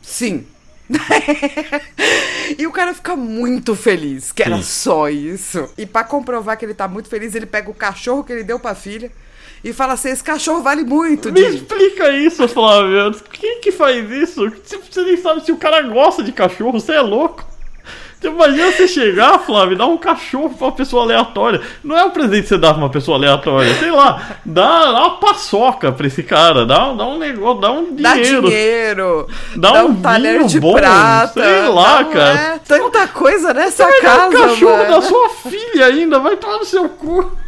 [0.03, 0.47] sim.
[2.59, 4.63] e o cara fica muito feliz, que era Sim.
[4.63, 5.69] só isso.
[5.79, 8.59] E pra comprovar que ele tá muito feliz, ele pega o cachorro que ele deu
[8.59, 9.11] pra filha
[9.63, 13.15] e fala assim: esse cachorro vale muito, Me explica isso, Flávio.
[13.33, 14.51] Quem que faz isso?
[14.65, 17.50] Você nem sabe se o cara gosta de cachorro, você é louco.
[18.23, 21.61] Imagina você chegar, Flávio, e dar um cachorro pra uma pessoa aleatória.
[21.83, 23.75] Não é um presente que você dá pra uma pessoa aleatória.
[23.77, 27.95] Sei lá, dá, dá uma paçoca pra esse cara, dá, dá um negócio, dá um
[27.97, 28.43] Dá dinheiro.
[28.43, 31.43] dinheiro, Dá dá, um um talher de bom, prata.
[31.43, 32.39] sei lá, um- cara.
[32.39, 34.91] é, tanta coisa nessa Vai dar casa, o cachorro mano.
[34.91, 37.31] da sua filha ainda, vai tomar no seu cu.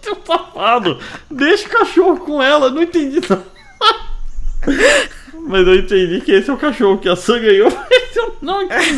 [0.00, 0.98] Seu safado.
[1.30, 3.42] Deixa o cachorro com ela, não entendi nada.
[5.46, 8.62] Mas eu entendi que esse é o cachorro que a Sam ganhou, mas eu não
[8.62, 8.92] entendi.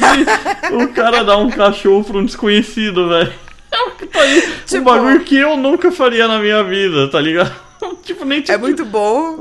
[0.83, 3.33] O cara dá um cachorro pra um desconhecido, velho.
[3.70, 4.38] É o que tá aí.
[4.40, 7.55] Um Tipo- bagulho que eu nunca faria na minha vida, tá ligado?
[8.03, 8.59] Tipo, nem É tipo.
[8.59, 9.38] muito bom,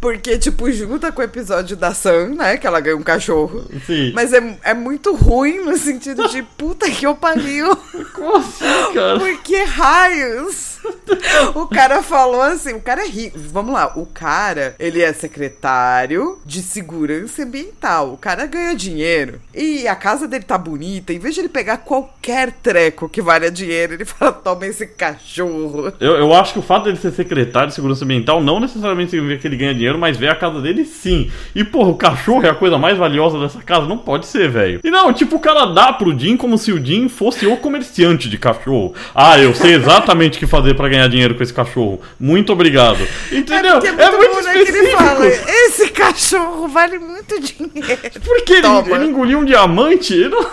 [0.00, 2.56] porque, tipo, junta com o episódio da Sam, né?
[2.56, 3.66] Que ela ganha um cachorro.
[3.84, 4.12] Sim.
[4.14, 7.74] Mas é, é muito ruim no sentido de puta que eu pariu.
[8.14, 9.18] Como assim, cara?
[9.18, 10.71] Por que raios?
[11.54, 13.38] O cara falou assim, o cara é rico.
[13.38, 18.12] Vamos lá, o cara, ele é secretário de segurança ambiental.
[18.12, 19.40] O cara ganha dinheiro.
[19.54, 21.12] E a casa dele tá bonita.
[21.12, 25.92] Em vez de ele pegar qualquer treco que valha dinheiro, ele fala, toma esse cachorro.
[26.00, 29.40] Eu, eu acho que o fato dele ser secretário de segurança ambiental não necessariamente significa
[29.40, 31.30] que ele ganha dinheiro, mas ver a casa dele sim.
[31.54, 33.86] E, porra, o cachorro é a coisa mais valiosa dessa casa?
[33.86, 34.80] Não pode ser, velho.
[34.82, 38.28] E não, tipo, o cara dá pro Jim como se o Jim fosse o comerciante
[38.28, 38.94] de cachorro.
[39.14, 42.00] Ah, eu sei exatamente o que fazer pra ganhar dinheiro com esse cachorro.
[42.18, 43.06] Muito obrigado.
[43.30, 43.80] Entendeu?
[43.80, 45.02] Porque é muito, bom, né, que ele específico.
[45.02, 48.00] fala, esse cachorro vale muito dinheiro.
[48.24, 50.14] Porque ele, ele engoliu um diamante?
[50.14, 50.46] Ele Não,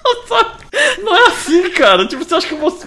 [1.02, 2.06] não é assim, cara.
[2.06, 2.78] Tipo, você acha que eu vou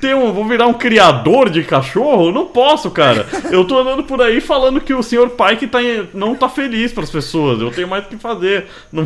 [0.00, 0.32] ter um.
[0.32, 2.32] Vou virar um criador de cachorro?
[2.32, 3.26] Não posso, cara.
[3.50, 5.78] Eu tô andando por aí falando que o senhor pai que tá
[6.12, 7.60] não tá feliz pras pessoas.
[7.60, 8.66] Eu tenho mais o que fazer.
[8.92, 9.04] Não,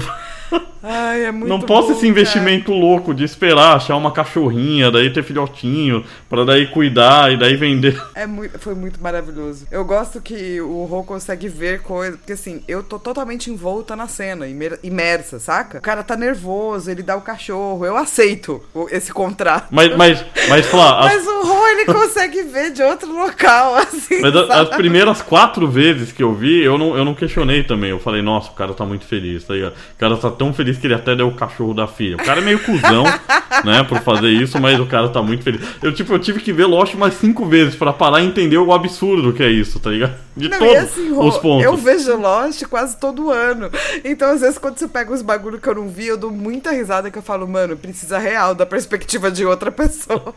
[0.84, 5.10] Ai, é muito não posso bom, esse investimento louco de esperar achar uma cachorrinha, daí
[5.12, 7.94] ter filhotinho, pra daí cuidar e daí vender.
[7.96, 8.10] cara.
[8.22, 9.66] É muito, foi muito maravilhoso.
[9.70, 12.16] Eu gosto que o Rô consegue ver coisas.
[12.18, 15.78] Porque assim, eu tô totalmente envolta na cena, imer- imersa, saca?
[15.78, 17.84] O cara tá nervoso, ele dá o cachorro.
[17.86, 18.60] Eu aceito
[18.90, 19.68] esse contrato.
[19.70, 24.20] Mas, mas, mas, Flá, as- Mas o Rô, ele consegue ver de outro local, assim.
[24.20, 24.76] Mas a- as sabe?
[24.76, 27.90] primeiras quatro vezes que eu vi, eu não, eu não questionei também.
[27.90, 29.72] Eu falei, nossa, o cara tá muito feliz, tá ligado?
[29.72, 32.16] O cara tá tão feliz que ele até deu o cachorro da filha.
[32.16, 33.04] O cara é meio cuzão,
[33.64, 35.60] né, por fazer isso, mas o cara tá muito feliz.
[35.80, 38.72] Eu, tipo, eu tive que ver Lost mais cinco vezes pra parar e entender o
[38.72, 40.14] absurdo que é isso, tá ligado?
[40.36, 41.64] De Não, todos assim, os pontos.
[41.64, 43.70] eu vejo Lost quase todo ano.
[44.02, 46.72] Então, às vezes, quando você pega os bagulho que eu não vi, eu dou muita
[46.72, 50.34] risada que eu falo, mano, precisa real da perspectiva de outra pessoa.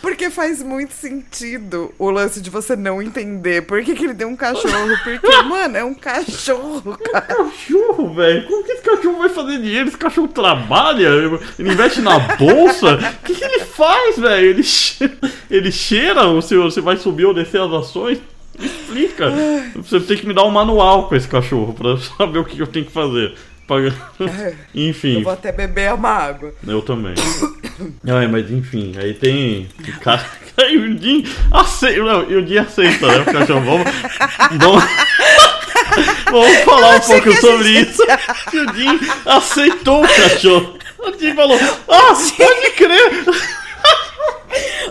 [0.00, 4.26] Porque faz muito sentido o lance de você não entender por que, que ele deu
[4.26, 4.96] um cachorro.
[5.04, 7.26] Porque, mano, é um cachorro, cara.
[7.26, 8.46] Cachorro, velho.
[8.48, 9.88] Como que esse cachorro vai fazer dinheiro?
[9.88, 11.08] Esse cachorro trabalha?
[11.58, 12.96] Ele investe na bolsa?
[12.96, 14.46] O que, que ele faz, velho?
[14.46, 15.10] Ele, che-
[15.50, 16.22] ele cheira?
[16.26, 18.18] Ou você, você vai subir ou descer as ações?
[18.58, 19.32] explica.
[19.76, 22.66] Você tem que me dar um manual com esse cachorro pra saber o que eu
[22.66, 23.34] tenho que fazer.
[24.74, 26.52] Enfim, Eu vou até beber uma água.
[26.66, 27.14] eu também.
[28.08, 29.68] Ai, mas enfim, aí tem.
[29.78, 30.26] o Cara,
[30.58, 32.02] aí o Jim aceita.
[32.02, 33.18] Não, e o Jim aceita, né?
[33.20, 33.60] O cachorro.
[33.64, 33.84] Vamos.
[34.58, 34.84] Vamos,
[36.30, 38.02] vamos falar um pouco sobre gente- isso.
[38.50, 40.78] Que o Jim aceitou o cachorro.
[40.98, 43.24] O Jim falou: Ah, pode crer!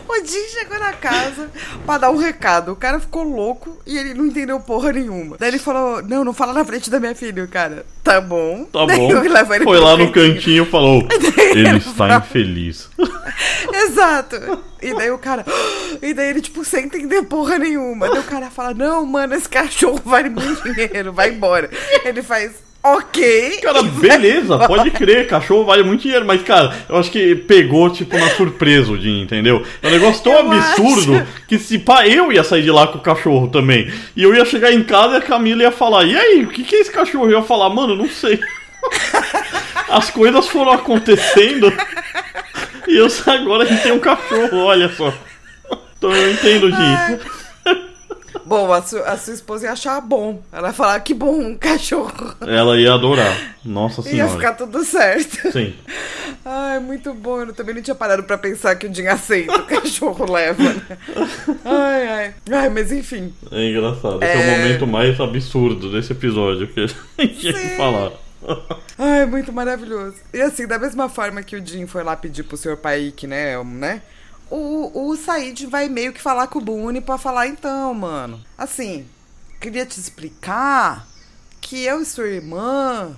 [0.08, 1.50] O Jim chegou na casa
[1.86, 2.72] pra dar um recado.
[2.72, 5.38] O cara ficou louco e ele não entendeu porra nenhuma.
[5.38, 7.44] Daí ele falou: Não, não fala na frente da minha filha.
[7.44, 8.66] O cara, tá bom.
[8.66, 9.10] Tá Daí bom.
[9.64, 11.08] Foi lá no cantinho e falou:
[11.52, 12.90] Ele está infeliz.
[13.74, 14.64] Exato.
[14.82, 15.46] E daí o cara.
[16.02, 18.10] E daí ele, tipo, sem entender porra nenhuma.
[18.10, 21.70] Daí o cara fala: Não, mano, esse cachorro vale muito dinheiro, vai embora.
[22.06, 22.69] Ele faz.
[22.82, 23.60] Ok.
[23.62, 28.18] Cara, beleza, pode crer, cachorro vale muito dinheiro, mas, cara, eu acho que pegou, tipo,
[28.18, 29.66] na surpresa o Jim, entendeu?
[29.82, 31.28] É um negócio tão Eu absurdo acho.
[31.48, 33.92] que se pá, eu ia sair de lá com o cachorro também.
[34.16, 36.64] E eu ia chegar em casa e a Camila ia falar, e aí, o que,
[36.64, 37.26] que é esse cachorro?
[37.26, 38.40] Eu ia falar, mano, não sei.
[39.90, 41.74] As coisas foram acontecendo
[42.88, 45.14] e eu agora a gente tem um cachorro, olha só.
[45.98, 47.20] Então eu entendo, Jim.
[48.50, 50.42] Bom, a, su- a sua esposa ia achar bom.
[50.52, 52.36] Ela ia falar: Que bom, um cachorro.
[52.42, 53.56] Ela ia adorar.
[53.64, 54.32] Nossa Ia senhora.
[54.32, 55.52] ficar tudo certo.
[55.52, 55.76] Sim.
[56.44, 57.42] Ai, muito bom.
[57.42, 60.82] Eu também não tinha parado pra pensar que o Jim aceita, o cachorro leva, né?
[61.64, 62.34] Ai, ai.
[62.52, 63.32] Ai, mas enfim.
[63.52, 64.24] É engraçado.
[64.24, 64.58] Esse é, o É.
[64.58, 67.78] momento mais absurdo desse episódio que a gente Sim.
[67.78, 68.12] falar.
[68.98, 70.16] Ai, muito maravilhoso.
[70.34, 72.78] E assim, da mesma forma que o Jim foi lá pedir pro Sr.
[72.78, 74.02] Paik, né, né?
[74.50, 78.42] O, o Said vai meio que falar com o Boone pra falar, então, mano.
[78.58, 79.06] Assim,
[79.60, 81.08] queria te explicar
[81.62, 83.16] que eu e sua irmã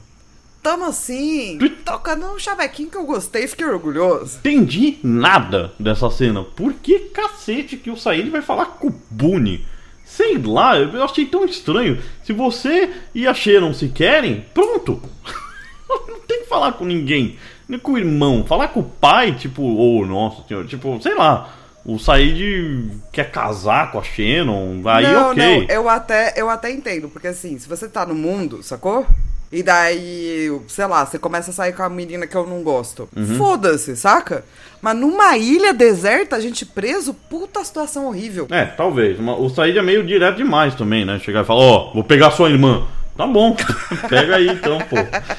[0.61, 4.37] tamo assim, tocando um chavequinho que eu gostei e fiquei orgulhoso.
[4.39, 6.43] Entendi nada dessa cena.
[6.43, 9.65] Por que cacete que o Said vai falar com o Boone?
[10.05, 12.01] Sei lá, eu achei tão estranho.
[12.23, 15.01] Se você e a Sharon se querem, pronto.
[16.07, 17.37] Não tem que falar com ninguém.
[17.71, 18.43] Nem com o irmão.
[18.45, 21.55] Falar com o pai, tipo, ô, nossa senhora, tipo, sei lá.
[21.85, 25.37] O Said quer casar com a Shannon, aí não, ok.
[25.43, 29.07] não, eu até, eu até entendo, porque assim, se você tá no mundo, sacou?
[29.51, 33.09] E daí, sei lá, você começa a sair com a menina que eu não gosto.
[33.15, 33.37] Uhum.
[33.37, 34.43] Foda-se, saca?
[34.81, 38.47] Mas numa ilha deserta, a gente preso, puta situação horrível.
[38.51, 39.17] É, talvez.
[39.19, 41.19] O Said é meio direto demais também, né?
[41.19, 42.85] Chegar e falar, ó, vou pegar sua irmã.
[43.21, 43.55] Tá bom,
[44.09, 44.95] pega aí então, pô.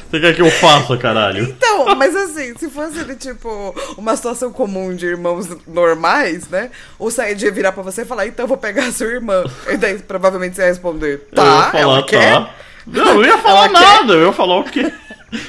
[0.08, 1.42] Você quer que eu faça, caralho?
[1.42, 6.70] Então, mas assim, se fosse ele, tipo, uma situação comum de irmãos normais, né?
[6.96, 9.42] O Said ia virar pra você e falar, então eu vou pegar a sua irmã.
[9.68, 11.42] E daí provavelmente você ia responder, eu ia tá,
[11.72, 12.32] falar, ela quer?
[12.34, 12.50] tá.
[12.86, 13.80] Não, eu não ia falar Ela quer?
[13.98, 14.92] nada, eu ia falar o quê?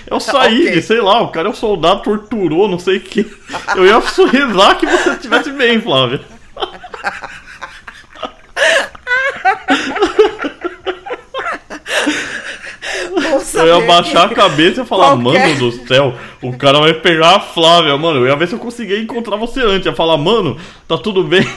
[0.10, 0.82] É o Said, Ok.
[0.82, 3.28] sei lá, o cara é um soldado, torturou, não sei o quê.
[3.76, 6.20] Eu ia rezar que você estivesse bem, Flávia.
[6.56, 6.64] Bom
[13.60, 17.36] Eu ia baixar a cabeça e falar, Qualquer- mano do céu, o cara vai pegar
[17.36, 18.20] a Flávia, mano.
[18.20, 19.86] Eu ia ver se eu conseguia encontrar você antes.
[19.86, 21.48] Ia falar, mano, tá tudo bem.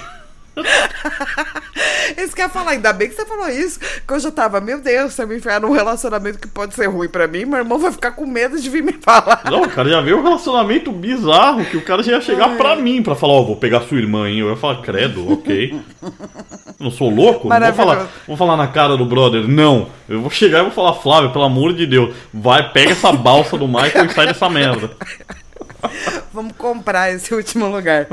[2.17, 4.61] Isso que eu ia falar, ainda bem que você falou isso, que eu já tava,
[4.61, 7.79] meu Deus, eu me enfiar num relacionamento que pode ser ruim pra mim, meu irmão
[7.79, 9.43] vai ficar com medo de vir me falar.
[9.51, 12.77] Não, o cara já veio um relacionamento bizarro que o cara já ia chegar pra
[12.77, 14.39] mim pra falar, ó, vou pegar sua irmã, hein?
[14.39, 15.79] Eu ia falar, credo, ok.
[16.79, 17.49] Não sou louco?
[17.49, 19.89] Não vou falar, vou falar na cara do brother, não.
[20.07, 23.57] Eu vou chegar e vou falar, Flávio, pelo amor de Deus, vai, pega essa balsa
[23.57, 24.91] do Michael e sai dessa merda.
[26.33, 28.07] Vamos comprar esse último lugar.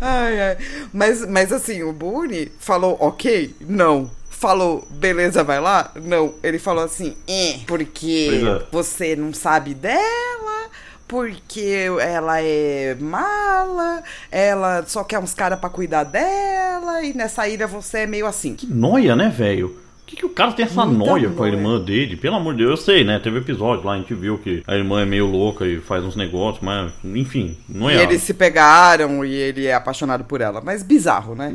[0.00, 0.56] Ai, ai.
[0.92, 3.54] Mas, mas assim, o Boone falou ok?
[3.60, 4.10] Não.
[4.28, 5.92] Falou, beleza, vai lá?
[6.02, 6.34] Não.
[6.42, 8.66] Ele falou assim, é, porque é.
[8.72, 10.70] você não sabe dela,
[11.06, 17.66] porque ela é mala, ela só quer uns caras pra cuidar dela, e nessa ilha
[17.66, 18.54] você é meio assim.
[18.54, 19.76] Que noia, né, velho?
[20.10, 21.52] Que, que o cara tem essa Muita noia com a noia.
[21.52, 22.16] irmã dele?
[22.16, 23.20] Pelo amor de Deus, eu sei, né?
[23.20, 26.16] Teve episódio lá, a gente viu que a irmã é meio louca e faz uns
[26.16, 28.02] negócios, mas, enfim, não E é.
[28.02, 30.60] eles se pegaram e ele é apaixonado por ela.
[30.60, 31.54] Mas bizarro, né?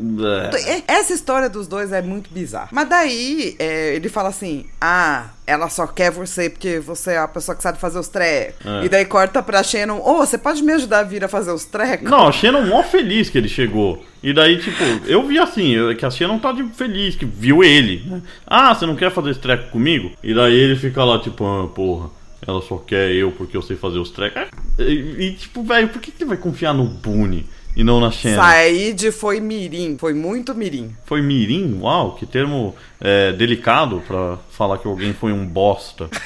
[0.55, 0.71] É.
[0.71, 2.69] É, Essa história dos dois é muito bizarra.
[2.71, 7.27] Mas daí é, ele fala assim: Ah, ela só quer você porque você é a
[7.27, 8.65] pessoa que sabe fazer os trecos.
[8.65, 8.85] É.
[8.85, 11.65] E daí corta pra Shannon: Ô, você pode me ajudar a vir a fazer os
[11.65, 12.09] trecos?
[12.09, 14.03] Não, a Shannon mó feliz que ele chegou.
[14.23, 18.03] E daí, tipo, eu vi assim, que a Shannon tá de feliz, que viu ele.
[18.07, 18.21] né?
[18.47, 20.11] Ah, você não quer fazer esse treco comigo?
[20.23, 22.09] E daí ele fica lá, tipo, ah, porra,
[22.45, 24.43] ela só quer eu porque eu sei fazer os trecos.
[24.79, 28.09] E, e, tipo, velho, por que, que ele vai confiar no Boone e não na
[28.11, 28.41] Shannon?
[28.41, 30.95] Said foi mirim, foi muito mirim.
[31.05, 31.79] Foi mirim?
[31.81, 36.09] Uau, que termo é, delicado pra falar que alguém foi um bosta.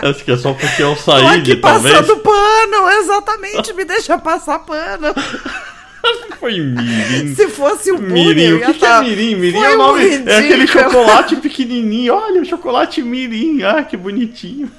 [0.00, 1.94] Acho que é só porque eu Tô aqui saí, talvez.
[1.96, 5.08] passando pano, exatamente, me deixa passar pano.
[6.38, 7.34] Foi mirim.
[7.34, 9.34] Se fosse o Boone, Mirim, o que, que tá- é mirim?
[9.34, 10.22] Mirim Foi é um nome.
[10.26, 12.14] É aquele chocolate pequenininho.
[12.14, 13.64] Olha, o chocolate mirim.
[13.64, 14.70] Ah, que bonitinho.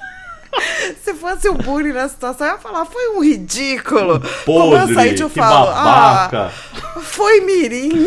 [1.04, 4.20] Se fosse o Boone na situação, eu ia falar, foi um ridículo.
[4.44, 6.50] Como eu Podre, saí de eu falo, babaca.
[6.74, 8.06] ah, foi mirim.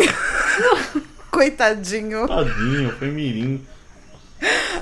[1.31, 2.27] Coitadinho.
[2.27, 3.65] Tadinho, foi mirim.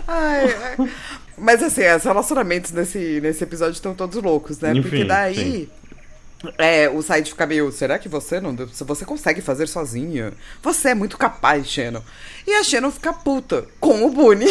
[0.08, 0.90] Ai, ai.
[1.38, 4.72] Mas assim, os relacionamentos nesse, nesse episódio estão todos loucos, né?
[4.72, 5.36] Enfim, Porque daí.
[5.36, 5.70] sim.
[6.58, 10.34] É, o Said fica meio, será que você não se você consegue fazer sozinha?
[10.62, 12.02] Você é muito capaz, Shannon.
[12.48, 14.48] E a Shannon fica puta com o Boone.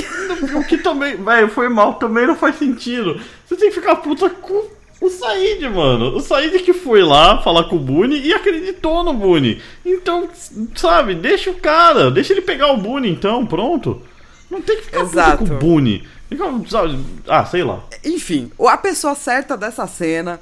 [0.55, 3.21] O que também, velho, foi mal, também não faz sentido.
[3.47, 4.69] Você tem que ficar puta com
[5.01, 6.17] o Said, mano.
[6.17, 9.61] O Said que foi lá falar com o Boone e acreditou no Boone.
[9.85, 10.29] Então,
[10.77, 14.01] sabe, deixa o cara, deixa ele pegar o Boone então, pronto.
[14.49, 15.39] Não tem que ficar Exato.
[15.39, 16.07] puta com o Boone.
[17.27, 17.83] Ah, sei lá.
[18.05, 20.41] Enfim, a pessoa certa dessa cena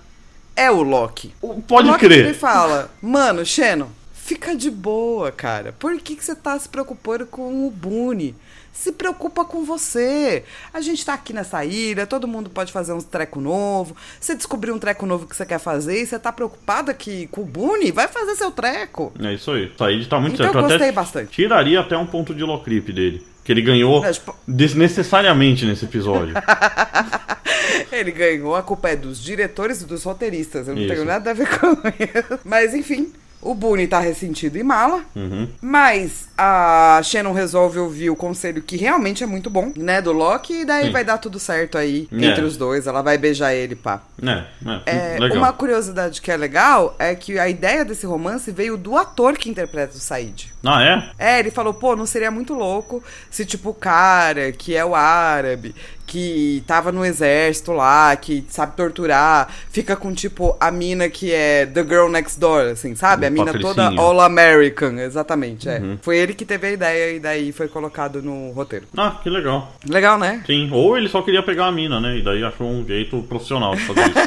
[0.61, 1.33] é o Loki.
[1.41, 2.35] O- Pode o Loki crer.
[2.35, 5.75] fala, mano, Shannon, fica de boa, cara.
[5.79, 8.35] Por que, que você tá se preocupando com o Boone?
[8.73, 10.45] Se preocupa com você.
[10.73, 13.97] A gente tá aqui nessa ilha, todo mundo pode fazer uns treco novo.
[14.21, 17.41] Você descobriu um treco novo que você quer fazer e você tá preocupada que, com
[17.41, 17.91] o Boone?
[17.91, 19.13] Vai fazer seu treco.
[19.21, 19.67] É isso aí.
[19.67, 20.57] O Said tá muito Então certo.
[20.59, 21.31] eu gostei até bastante.
[21.33, 23.27] Tiraria até um ponto de locrip dele.
[23.49, 24.05] Que ele ganhou
[24.47, 26.35] desnecessariamente nesse episódio.
[27.91, 30.69] Ele ganhou, a culpa é dos diretores e dos roteiristas.
[30.69, 30.93] Eu não Isso.
[30.93, 32.41] tenho nada a ver com isso.
[32.45, 35.05] Mas enfim, o Boone tá ressentido e mala.
[35.15, 35.49] Uhum.
[35.61, 40.61] Mas a Shannon resolve ouvir o conselho que realmente é muito bom, né, do Loki,
[40.61, 40.93] e daí Sim.
[40.93, 42.25] vai dar tudo certo aí É.
[42.27, 42.87] entre os dois.
[42.87, 44.03] Ela vai beijar ele, pá.
[44.23, 44.45] É,
[44.87, 45.39] é, É, legal.
[45.39, 49.49] uma curiosidade que é legal é que a ideia desse romance veio do ator que
[49.49, 50.53] interpreta o Said.
[50.65, 51.11] Ah, é?
[51.19, 54.95] É, ele falou, pô, não seria muito louco se, tipo, o cara que é o
[54.95, 55.75] árabe,
[56.09, 61.67] que tava no exército lá, que sabe torturar, fica com, tipo, a mina que é
[61.67, 63.27] The Girl Next Door, assim, sabe?
[63.27, 64.01] A mina toda patricinho.
[64.01, 65.79] All-American, exatamente, é.
[65.79, 65.99] Uhum.
[66.01, 68.87] Foi ele que teve a ideia e daí foi colocado no roteiro.
[68.97, 69.71] Ah, que legal.
[69.87, 70.43] Legal, né?
[70.47, 72.17] Sim, ou ele só queria pegar a mina, né?
[72.17, 74.19] E daí achou um jeito profissional de fazer isso.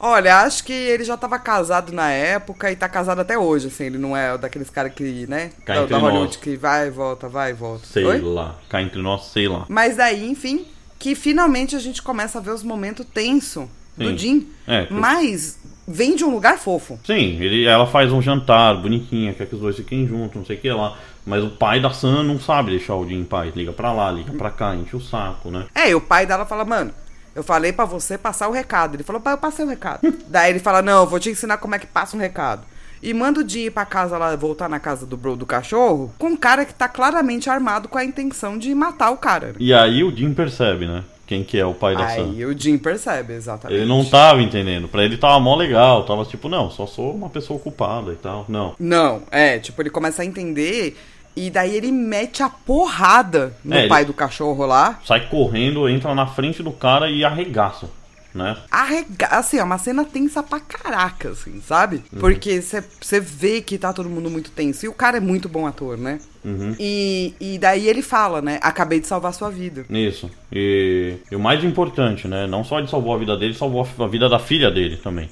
[0.05, 3.85] Olha, acho que ele já tava casado na época e tá casado até hoje, assim.
[3.85, 5.51] Ele não é daqueles caras que, né?
[5.65, 6.35] Cá Da, entre da Hollywood nós.
[6.35, 7.85] que vai e volta, vai e volta.
[7.85, 8.19] sei Oi?
[8.19, 8.55] lá.
[8.67, 9.65] Cá entre nós, sei lá.
[9.69, 10.65] Mas daí, enfim,
[10.99, 14.17] que finalmente a gente começa a ver os momentos tenso do Sim.
[14.17, 14.47] Jim.
[14.67, 16.99] É, que- Mas vem de um lugar fofo.
[17.05, 20.57] Sim, ele, ela faz um jantar bonitinha, quer que os dois fiquem juntos, não sei
[20.57, 20.97] o que lá.
[21.25, 23.55] Mas o pai da Sam não sabe deixar o Jim em paz.
[23.55, 25.65] Liga pra lá, liga pra cá, enche o saco, né?
[25.73, 26.91] É, e o pai dela fala, mano,
[27.35, 28.95] eu falei pra você passar o recado.
[28.95, 30.01] Ele falou, pai, eu passei o recado.
[30.27, 32.63] daí ele fala, não, eu vou te ensinar como é que passa um recado.
[33.01, 36.13] E manda o Jim ir pra casa lá, voltar na casa do bro do cachorro,
[36.17, 39.53] com um cara que tá claramente armado com a intenção de matar o cara.
[39.59, 41.03] E aí o Jim percebe, né?
[41.25, 42.31] Quem que é o pai da Sam.
[42.31, 43.79] Aí o Jim percebe, exatamente.
[43.79, 44.87] Ele não tava entendendo.
[44.87, 46.03] Pra ele tava mó legal.
[46.03, 48.45] Tava tipo, não, só sou uma pessoa ocupada e tal.
[48.47, 48.75] Não.
[48.77, 50.97] Não, é, tipo, ele começa a entender
[51.35, 54.99] e daí ele mete a porrada no É, pai do cachorro lá.
[55.05, 57.89] Sai correndo, entra na frente do cara e arregaça,
[58.33, 58.57] né?
[58.69, 59.27] Arrega...
[59.27, 62.03] Assim, é uma cena tensa pra caraca, assim, sabe?
[62.11, 62.19] Uhum.
[62.19, 64.85] Porque você vê que tá todo mundo muito tenso.
[64.85, 66.19] E o cara é muito bom ator, né?
[66.43, 66.75] Uhum.
[66.79, 68.59] E, e daí ele fala, né?
[68.61, 69.85] Acabei de salvar sua vida.
[69.89, 70.29] Isso.
[70.51, 72.45] E, e o mais importante, né?
[72.47, 75.29] Não só ele salvou a vida dele, salvou a vida da filha dele também.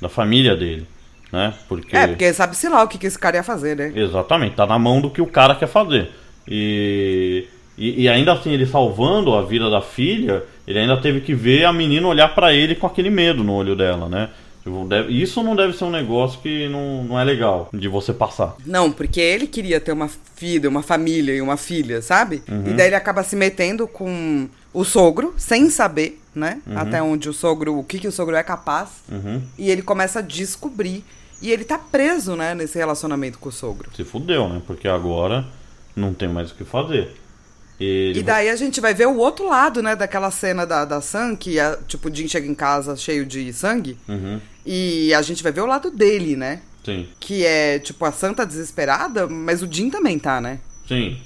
[0.00, 0.86] Da família dele.
[1.32, 1.54] Né?
[1.66, 1.96] Porque.
[1.96, 3.92] É, porque sabe-se lá o que, que esse cara ia fazer, né?
[3.96, 6.10] Exatamente, tá na mão do que o cara quer fazer.
[6.46, 7.46] E,
[7.78, 11.64] e, e ainda assim, ele salvando a vida da filha, ele ainda teve que ver
[11.64, 14.28] a menina olhar pra ele com aquele medo no olho dela, né?
[14.62, 18.54] Tipo, isso não deve ser um negócio que não, não é legal de você passar.
[18.64, 22.42] Não, porque ele queria ter uma filha, uma família e uma filha, sabe?
[22.48, 22.68] Uhum.
[22.68, 26.62] E daí ele acaba se metendo com o sogro, sem saber, né?
[26.76, 28.90] Até onde o sogro, o que, que o sogro é capaz.
[29.10, 29.42] Uhum.
[29.58, 31.04] E ele começa a descobrir.
[31.42, 33.90] E ele tá preso, né, nesse relacionamento com o sogro.
[33.94, 34.62] Se fudeu, né?
[34.66, 35.44] Porque agora
[35.94, 37.16] não tem mais o que fazer.
[37.80, 41.00] Ele E daí a gente vai ver o outro lado, né, daquela cena da, da
[41.00, 43.98] Sam, que a, tipo, o Jim chega em casa cheio de sangue.
[44.08, 44.40] Uhum.
[44.64, 46.62] E a gente vai ver o lado dele, né?
[46.84, 50.60] Sim, Que é, tipo, a Sam tá desesperada, mas o Jim também tá, né?
[50.86, 51.18] sim,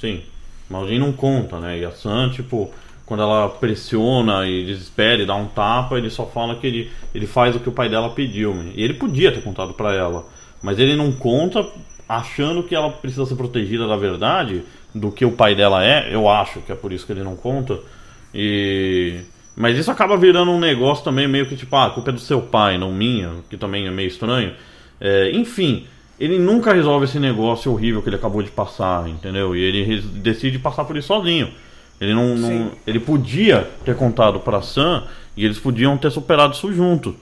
[0.00, 0.22] sim.
[0.68, 1.78] Mas o Jim não conta, né?
[1.78, 2.70] E a Sam, tipo,
[3.12, 7.26] quando ela pressiona e desespera e dá um tapa, ele só fala que ele, ele
[7.26, 8.54] faz o que o pai dela pediu.
[8.54, 8.72] né?
[8.74, 10.24] E ele podia ter contado pra ela.
[10.62, 11.62] Mas ele não conta
[12.08, 14.62] achando que ela precisa ser protegida da verdade,
[14.94, 16.08] do que o pai dela é.
[16.10, 17.78] Eu acho que é por isso que ele não conta.
[18.34, 19.20] E.
[19.54, 22.20] Mas isso acaba virando um negócio também meio que tipo, ah, a culpa é do
[22.20, 24.54] seu pai, não minha, que também é meio estranho.
[24.98, 25.86] É, enfim,
[26.18, 29.54] ele nunca resolve esse negócio horrível que ele acabou de passar, entendeu?
[29.54, 31.52] E ele decide passar por isso sozinho.
[32.02, 35.04] Ele não, não- ele podia ter contado pra Sam
[35.36, 37.14] e eles podiam ter superado isso junto.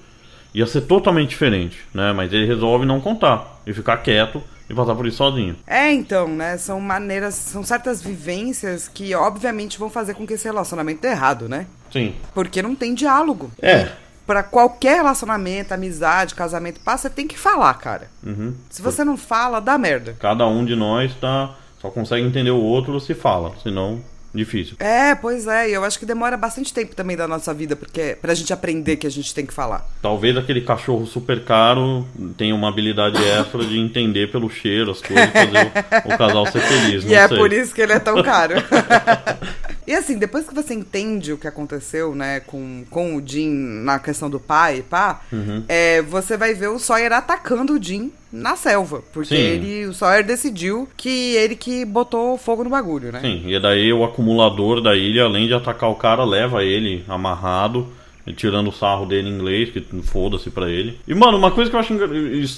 [0.55, 2.13] Ia ser totalmente diferente, né?
[2.15, 5.55] Mas ele resolve não contar e ficar quieto e passar por isso sozinho.
[5.67, 6.57] É, então, né?
[6.57, 11.47] São maneiras, são certas vivências que, obviamente, vão fazer com que esse relacionamento dê errado,
[11.47, 11.67] né?
[11.93, 12.15] Sim.
[12.35, 13.51] Porque não tem diálogo.
[13.61, 13.89] É.
[14.27, 18.09] Pra qualquer relacionamento, amizade, casamento, pá, você tem que falar, cara.
[18.25, 18.55] Uhum.
[18.71, 20.17] Se você não fala, dá merda.
[20.19, 24.01] Cada um de nós tá só consegue entender o outro se fala, senão
[24.35, 24.77] difícil.
[24.79, 28.17] É, pois é, e eu acho que demora bastante tempo também da nossa vida porque
[28.21, 29.87] pra gente aprender que a gente tem que falar.
[30.01, 32.07] Talvez aquele cachorro super caro
[32.37, 35.73] tenha uma habilidade extra de entender pelo cheiro as coisas e fazer
[36.07, 37.05] o, o casal ser feliz.
[37.11, 37.37] E é sei.
[37.37, 38.55] por isso que ele é tão caro.
[39.87, 43.49] e assim, depois que você entende o que aconteceu, né, com, com o Jim
[43.85, 45.65] na questão do pai, pá, Uhum.
[45.69, 49.03] é, você vai ver o Sawyer atacando o Jim na selva.
[49.13, 49.43] Porque Sim.
[49.43, 53.21] ele, o Sawyer decidiu que ele que botou fogo no bagulho, né?
[53.21, 57.89] Sim, e daí o acumulador da ilha, além de atacar o cara, leva ele amarrado.
[58.27, 61.01] e Tirando o sarro dele em inglês, que foda-se pra ele.
[61.09, 61.95] E, mano, uma coisa que eu acho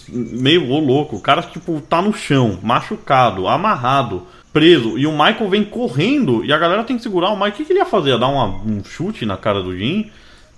[0.08, 5.64] meio louco: o cara, tipo, tá no chão, machucado, amarrado, preso, e o Michael vem
[5.64, 7.52] correndo, e a galera tem que segurar o Michael.
[7.52, 8.10] O que, que ele ia fazer?
[8.10, 10.10] Ia dar uma- um chute na cara do Jim?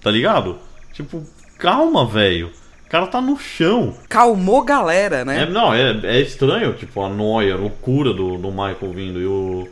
[0.02, 0.58] Tá ligado?
[0.92, 1.22] Tipo,
[1.58, 2.50] calma, velho.
[2.86, 3.94] O cara tá no chão.
[4.08, 5.46] Calmou galera, É, né?
[5.46, 9.20] não, é, é estranho, tipo, a noia, a loucura do, do Michael vindo.
[9.20, 9.68] E o,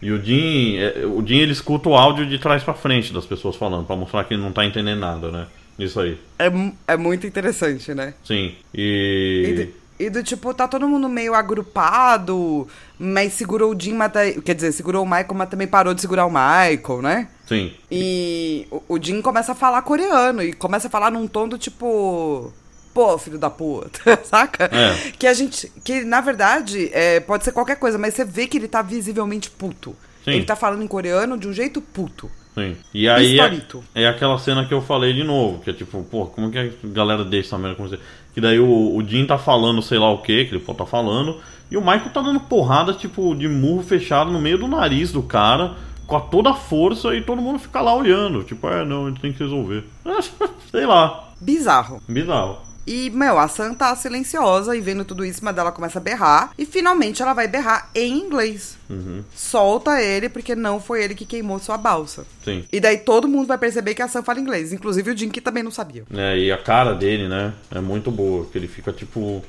[0.00, 3.26] e o Jim, é, o Jim ele escuta o áudio de trás pra frente das
[3.26, 5.46] pessoas falando, pra mostrar que ele não tá entendendo nada, né?
[5.78, 6.16] Isso aí.
[6.38, 6.50] É,
[6.86, 8.14] é muito interessante, né?
[8.22, 8.52] Sim.
[8.72, 9.83] E E.
[10.06, 12.66] e do tipo, tá todo mundo meio agrupado,
[12.98, 16.00] mas segurou o Jim, mas tá- quer dizer, segurou o Michael, mas também parou de
[16.00, 17.28] segurar o Michael, né?
[17.46, 17.72] Sim.
[17.90, 21.58] E o, o Jim começa a falar coreano e começa a falar num tom do
[21.58, 22.52] tipo.
[22.92, 24.66] Pô, filho da puta, saca?
[24.72, 25.10] É.
[25.18, 25.70] Que a gente.
[25.84, 29.50] Que na verdade é, pode ser qualquer coisa, mas você vê que ele tá visivelmente
[29.50, 29.96] puto.
[30.24, 30.30] Sim.
[30.32, 32.30] Ele tá falando em coreano de um jeito puto.
[32.54, 32.76] Sim.
[32.94, 33.60] E aí é,
[33.96, 36.70] é aquela cena que eu falei de novo, que é tipo, pô, como que a
[36.84, 38.00] galera deixa essa merda acontecer?
[38.34, 40.84] Que daí o, o Jim tá falando sei lá o que, que ele pode tá
[40.84, 41.38] falando,
[41.70, 45.22] e o Michael tá dando porrada, tipo, de murro fechado no meio do nariz do
[45.22, 45.74] cara,
[46.06, 48.42] com a toda a força, e todo mundo fica lá olhando.
[48.42, 49.84] Tipo, é, não, a gente tem que resolver.
[50.70, 52.00] sei lá, Bizarro.
[52.08, 52.58] bizarro.
[52.86, 56.52] E, meu, a Sam tá silenciosa e vendo tudo isso, mas ela começa a berrar.
[56.58, 58.76] E finalmente ela vai berrar em inglês.
[58.88, 59.22] Uhum.
[59.34, 62.26] Solta ele, porque não foi ele que queimou sua balsa.
[62.44, 62.64] Sim.
[62.72, 64.72] E daí todo mundo vai perceber que a Sam fala inglês.
[64.72, 66.04] Inclusive o Jim, que também não sabia.
[66.12, 69.42] É, e a cara dele, né, é muito boa, que ele fica, tipo,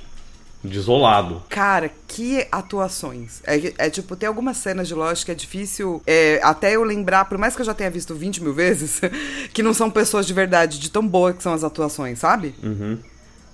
[0.65, 1.43] desolado.
[1.49, 3.41] Cara, que atuações.
[3.45, 7.25] É, é tipo, tem algumas cenas de Lost que é difícil é, até eu lembrar,
[7.25, 9.01] por mais que eu já tenha visto 20 mil vezes,
[9.53, 12.55] que não são pessoas de verdade, de tão boa que são as atuações, sabe?
[12.63, 12.97] Uhum.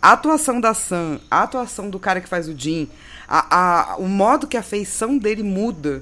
[0.02, 2.88] A atuação da Sam, a atuação do cara que faz o Jim,
[3.28, 6.02] a, a- o modo que a feição dele muda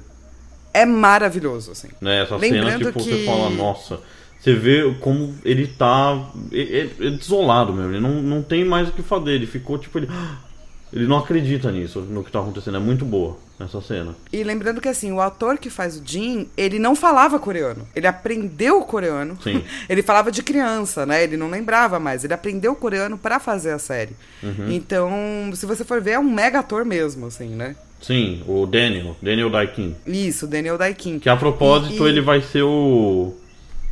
[0.73, 1.89] é maravilhoso, assim.
[1.99, 3.99] Né, essa Lembrando cena, tipo, que- você fala, nossa,
[4.39, 8.87] você vê como ele tá é, é- é desolado mesmo, ele não, não tem mais
[8.87, 10.07] o que fazer, ele ficou, tipo, ele,
[10.93, 14.15] ele não acredita nisso, no que tá acontecendo, é muito boa essa cena.
[14.31, 17.87] E lembrando que, assim, o ator que faz o Jim, ele não falava coreano.
[17.95, 19.37] Ele aprendeu o coreano.
[19.43, 19.63] Sim.
[19.89, 21.23] ele falava de criança, né?
[21.23, 22.23] Ele não lembrava mais.
[22.23, 24.15] Ele aprendeu o coreano pra fazer a série.
[24.41, 24.71] Uhum.
[24.71, 25.11] Então,
[25.53, 27.75] se você for ver, é um mega ator mesmo, assim, né?
[28.01, 31.19] Sim, o Daniel, Daniel Daikin, Isso, Daniel Daikin.
[31.19, 33.33] que a propósito E- e- ele vai ser o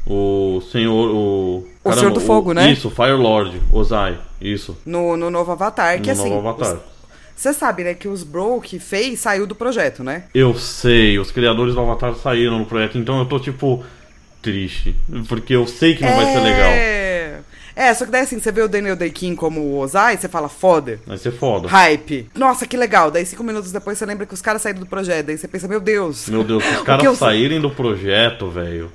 [0.09, 1.67] o senhor, o...
[1.83, 2.71] O Senhor do Fogo, né?
[2.71, 6.29] Isso, Fire Lord, Ozai, isso, No, no novo Avatar, que no assim.
[6.29, 6.77] novo Avatar.
[7.37, 10.23] Você sabe, né, que os Bro que fez saiu do projeto, né?
[10.33, 13.85] Eu sei, os criadores do Avatar saíram no projeto, então eu tô, tipo,
[14.41, 14.95] triste,
[15.29, 16.69] porque eu sei que não vai ser legal.
[16.71, 17.39] É.
[17.75, 20.49] É, só que daí assim, você vê o Daniel Day-Kim como o Ozai, você fala,
[20.49, 20.99] foda.
[21.05, 21.67] Vai ser foda.
[21.67, 22.27] Hype.
[22.33, 23.11] Nossa, que legal.
[23.11, 25.27] Daí cinco minutos depois você lembra que os caras saíram do projeto.
[25.27, 26.27] Daí você pensa, meu Deus.
[26.27, 28.91] Meu Deus, se os caras eu- saírem do projeto, velho.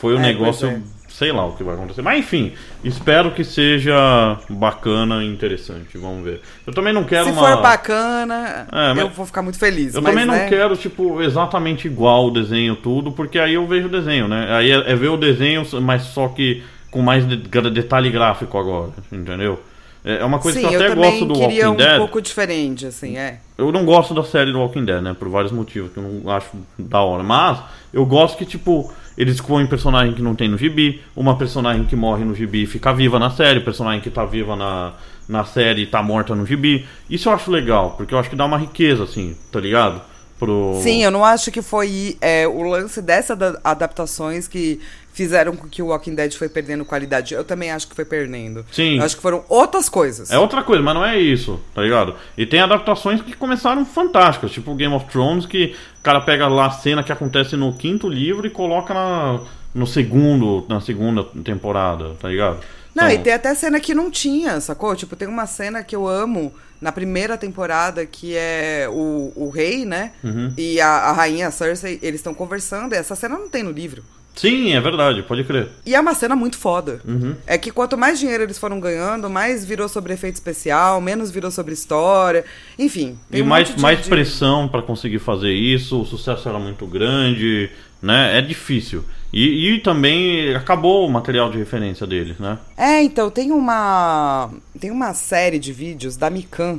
[0.00, 0.82] Foi um É, negócio.
[1.18, 2.00] Sei lá o que vai acontecer.
[2.00, 2.52] Mas enfim,
[2.84, 5.98] espero que seja bacana e interessante.
[5.98, 6.40] Vamos ver.
[6.64, 7.40] Eu também não quero Se uma.
[7.56, 9.94] for bacana, É, eu vou ficar muito feliz.
[9.94, 13.66] Eu mas, também não né, quero, tipo, exatamente igual o desenho, tudo, porque aí eu
[13.66, 14.46] vejo o desenho, né?
[14.48, 18.92] Aí é, é ver o desenho, mas só que com mais de- detalhe gráfico agora,
[19.10, 19.60] entendeu?
[20.04, 21.86] É é uma coisa Sim, que eu eu até também gosto do queria Walking um
[21.86, 21.98] Dead.
[21.98, 23.40] pouco diferente, assim, é.
[23.56, 25.14] Eu não gosto da série do Walking Dead, né?
[25.18, 27.22] Por vários motivos, que eu não acho da hora.
[27.22, 27.58] Mas
[27.92, 31.96] eu gosto que, tipo, eles excluem personagem que não tem no gibi, uma personagem que
[31.96, 34.92] morre no gibi fica viva na série, personagem que tá viva na,
[35.28, 36.86] na série e tá morta no gibi.
[37.10, 40.00] Isso eu acho legal, porque eu acho que dá uma riqueza, assim, tá ligado?
[40.38, 40.78] Pro...
[40.84, 44.80] Sim, eu não acho que foi é, o lance dessas da- adaptações que
[45.18, 47.34] fizeram com que o Walking Dead foi perdendo qualidade.
[47.34, 48.64] Eu também acho que foi perdendo.
[48.70, 48.98] Sim.
[48.98, 50.30] Eu acho que foram outras coisas.
[50.30, 52.14] É outra coisa, mas não é isso, tá ligado?
[52.36, 56.66] E tem adaptações que começaram fantásticas, tipo Game of Thrones, que o cara pega lá
[56.66, 59.40] a cena que acontece no quinto livro e coloca na,
[59.74, 62.60] no segundo, na segunda temporada, tá ligado?
[62.94, 64.94] Não, Então, e tem até cena que não tinha, sacou?
[64.94, 69.84] Tipo, tem uma cena que eu amo na primeira temporada, que é o, o rei,
[69.84, 70.12] né?
[70.22, 70.52] Uhum.
[70.56, 74.04] E a, a rainha Cersei, eles estão conversando, e essa cena não tem no livro.
[74.40, 75.68] Sim, é verdade, pode crer.
[75.84, 77.00] E é uma cena muito foda.
[77.06, 77.34] Uhum.
[77.46, 81.50] É que quanto mais dinheiro eles foram ganhando, mais virou sobre efeito especial, menos virou
[81.50, 82.44] sobre história.
[82.78, 83.18] Enfim.
[83.32, 86.86] E um mais, de- mais de- pressão pra conseguir fazer isso, o sucesso era muito
[86.86, 87.70] grande,
[88.02, 88.38] né?
[88.38, 89.04] É difícil.
[89.32, 92.58] E, e também acabou o material de referência deles, né?
[92.76, 94.50] É, então, tem uma.
[94.80, 96.78] Tem uma série de vídeos da Mikan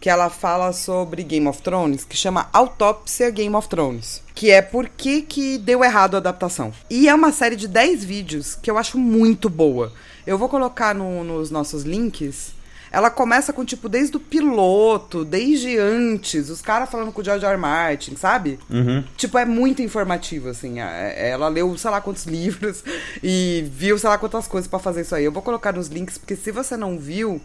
[0.00, 4.22] que ela fala sobre Game of Thrones, que chama Autópsia Game of Thrones.
[4.34, 6.72] Que é por que, que deu errado a adaptação.
[6.88, 9.92] E é uma série de 10 vídeos que eu acho muito boa.
[10.26, 12.56] Eu vou colocar no- nos nossos links.
[12.90, 17.44] Ela começa com, tipo, desde o piloto, desde antes, os caras falando com o George
[17.44, 17.52] R.
[17.52, 17.60] R.
[17.60, 18.58] Martin, sabe?
[18.70, 19.04] Uhum.
[19.16, 20.80] Tipo, é muito informativo, assim.
[20.80, 22.82] É- Ela leu sei lá quantos livros
[23.22, 25.24] e viu sei lá quantas coisas pra fazer isso aí.
[25.24, 27.40] Eu vou colocar nos links, porque se você não viu,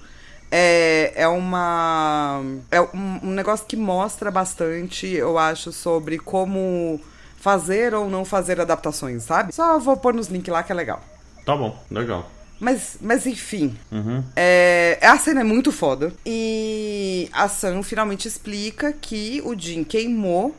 [0.55, 2.41] é, é uma.
[2.69, 7.01] É um, um negócio que mostra bastante, eu acho, sobre como
[7.37, 9.51] fazer ou não fazer adaptações, sabe?
[9.53, 11.01] Só vou pôr nos links lá que é legal.
[11.43, 12.29] Tá bom, legal.
[12.59, 14.23] Mas, mas enfim, Uhum.
[14.35, 16.13] é, a cena é muito foda.
[16.25, 20.55] E a Sam finalmente explica que o Jim queimou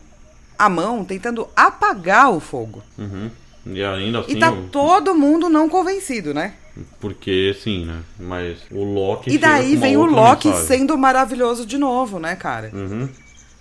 [0.59, 2.83] a mão tentando apagar o fogo.
[2.99, 3.31] Uhum.
[3.67, 6.55] E ainda assim, e tá o- todo mundo não convencido, né?
[7.01, 8.01] Porque sim, né?
[8.19, 9.31] Mas o Loki.
[9.31, 10.69] E daí vem o Loki mensagem.
[10.79, 12.71] sendo maravilhoso de novo, né, cara?
[12.73, 13.09] Uhum.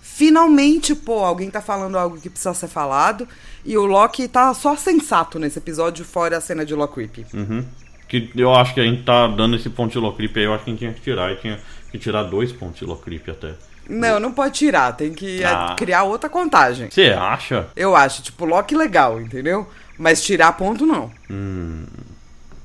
[0.00, 3.26] Finalmente, pô, alguém tá falando algo que precisa ser falado.
[3.64, 7.26] E o Loki tá só sensato nesse episódio, fora a cena de Loki Creepy.
[7.34, 7.64] Uhum.
[8.08, 10.64] Que eu acho que a gente tá dando esse ponto de Locrip aí, eu acho
[10.64, 11.32] que a gente tinha que tirar.
[11.32, 11.58] E tinha
[11.90, 13.54] que tirar dois pontos de Locrip até.
[13.88, 15.74] Não, não pode tirar, tem que é, Ah.
[15.76, 16.88] criar outra contagem.
[16.90, 17.66] Você acha?
[17.74, 19.66] Eu acho, tipo, Loki legal, entendeu?
[19.98, 21.10] Mas tirar ponto não.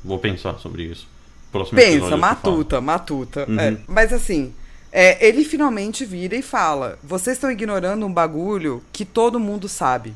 [0.04, 1.08] Vou pensar sobre isso.
[1.52, 3.45] Próximo Pensa, matuta, matuta.
[3.50, 3.60] Uhum.
[3.60, 3.78] É.
[3.88, 4.54] Mas assim,
[4.91, 10.14] é, ele finalmente vira e fala: vocês estão ignorando um bagulho que todo mundo sabe.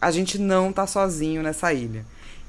[0.00, 2.04] A gente não tá sozinho nessa ilha.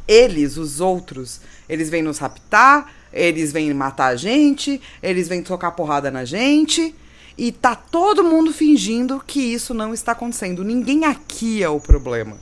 [0.08, 5.72] Eles, os outros, eles vêm nos raptar, eles vêm matar a gente, eles vêm tocar
[5.72, 6.94] porrada na gente.
[7.38, 10.64] E tá todo mundo fingindo que isso não está acontecendo.
[10.64, 12.38] Ninguém aqui é o problema.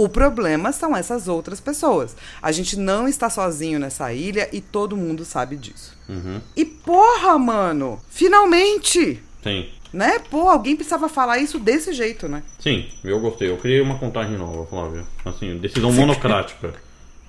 [0.00, 2.16] O problema são essas outras pessoas.
[2.40, 5.94] A gente não está sozinho nessa ilha e todo mundo sabe disso.
[6.08, 6.40] Uhum.
[6.56, 8.00] E porra, mano!
[8.08, 9.22] Finalmente!
[9.42, 9.68] Sim.
[9.92, 10.18] Né?
[10.30, 12.42] Pô, alguém precisava falar isso desse jeito, né?
[12.58, 13.50] Sim, eu gostei.
[13.50, 15.06] Eu criei uma contagem nova, Flávio.
[15.22, 16.72] Assim, decisão monocrática.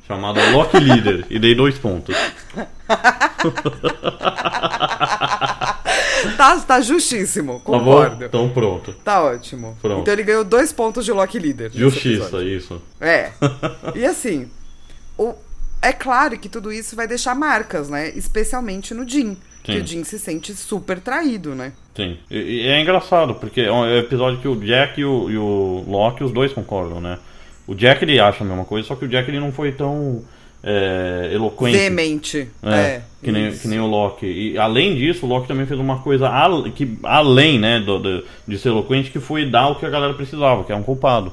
[0.08, 1.26] chamada Loki Leader.
[1.30, 2.16] E dei dois pontos.
[6.38, 8.26] Tá, tá justíssimo, Tá concordo.
[8.26, 8.94] Então pronto.
[9.04, 9.78] Tá ótimo.
[9.82, 10.02] Pronto.
[10.02, 12.82] Então ele ganhou dois pontos de Loki nesse Justiça, isso.
[13.00, 13.32] É.
[13.96, 14.50] E assim,
[15.18, 15.34] o,
[15.82, 18.10] é claro que tudo isso vai deixar marcas, né?
[18.10, 19.36] Especialmente no Jim.
[19.64, 19.80] Que Sim.
[19.80, 21.74] o Jim se sente super traído, né?
[21.96, 22.18] Sim.
[22.30, 25.84] E, e é engraçado, porque é um episódio que o Jack e o, e o
[25.88, 27.20] Loki, os dois concordam, né?
[27.68, 30.24] O Jack ele acha a mesma coisa, só que o Jack ele não foi tão
[30.64, 31.78] é, eloquente.
[31.78, 32.48] Veemente.
[32.64, 33.02] É, É.
[33.24, 34.26] que, nem, que nem o Loki.
[34.26, 38.24] E além disso, o Loki também fez uma coisa al- que, além né, do, do-
[38.48, 41.32] de ser eloquente, que foi dar o que a galera precisava, que é um culpado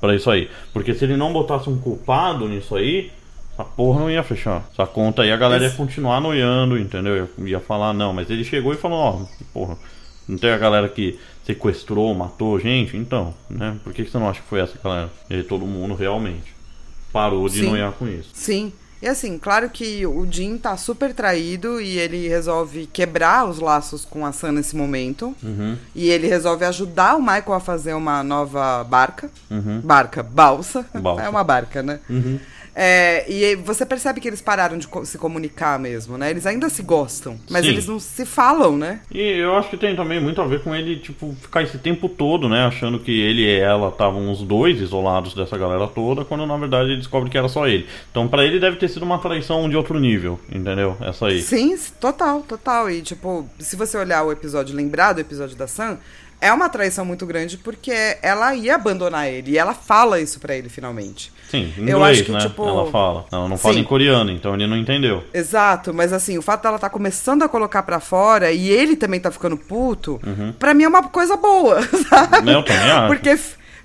[0.00, 0.48] pra isso aí.
[0.72, 3.10] Porque se ele não botasse um culpado nisso aí,
[3.52, 4.64] essa porra não ia fechar.
[4.72, 7.28] Essa conta aí a galera ia continuar noiando, entendeu?
[7.44, 9.76] Ia, falar, não, mas ele chegou e falou, ó, porra,
[10.28, 12.96] não tem a galera que sequestrou, matou gente?
[12.96, 13.76] Então, né?
[13.82, 15.10] Por que, que você não acha que foi essa galera?
[15.28, 16.54] E todo mundo realmente
[17.12, 17.68] parou de Sim.
[17.70, 18.30] noiar com isso.
[18.34, 18.72] Sim.
[19.02, 24.04] E assim, claro que o Jim tá super traído e ele resolve quebrar os laços
[24.04, 25.34] com a Sam nesse momento.
[25.42, 29.30] Uhum, E ele resolve ajudar o Michael a fazer uma nova barca.
[29.50, 30.84] uhum, Barca, balsa.
[30.92, 31.22] Balsa.
[31.22, 31.98] É uma barca, né?
[32.10, 32.38] uhum.
[32.82, 36.30] É, e você percebe que eles pararam de se comunicar mesmo, né?
[36.30, 37.72] Eles ainda se gostam, mas Sim.
[37.72, 39.02] eles não se falam, né?
[39.12, 42.08] E eu acho que tem também muito a ver com ele, tipo, ficar esse tempo
[42.08, 42.64] todo, né?
[42.64, 46.88] Achando que ele e ela estavam os dois isolados dessa galera toda, quando na verdade
[46.88, 47.86] ele descobre que era só ele.
[48.10, 50.96] Então pra ele deve ter sido uma traição de outro nível, entendeu?
[51.02, 51.42] Essa aí.
[51.42, 52.90] Sim, total, total.
[52.90, 55.98] E, tipo, se você olhar o episódio, lembrar do episódio da Sam,
[56.40, 59.52] é uma traição muito grande porque ela ia abandonar ele.
[59.52, 61.32] E ela fala isso pra ele finalmente.
[61.50, 62.38] Sim, em Eu inglês, acho que, né?
[62.40, 63.24] tipo- Ela fala.
[63.32, 63.80] Ela não fala Sim.
[63.80, 65.24] em coreano, então ele não entendeu.
[65.34, 69.18] Exato, mas assim, o fato dela tá começando a colocar pra fora e ele também
[69.20, 70.52] tá ficando puto, Uhum.
[70.58, 72.50] pra mim é uma coisa boa, sabe?
[72.52, 73.06] Eu também acho.
[73.08, 73.36] Porque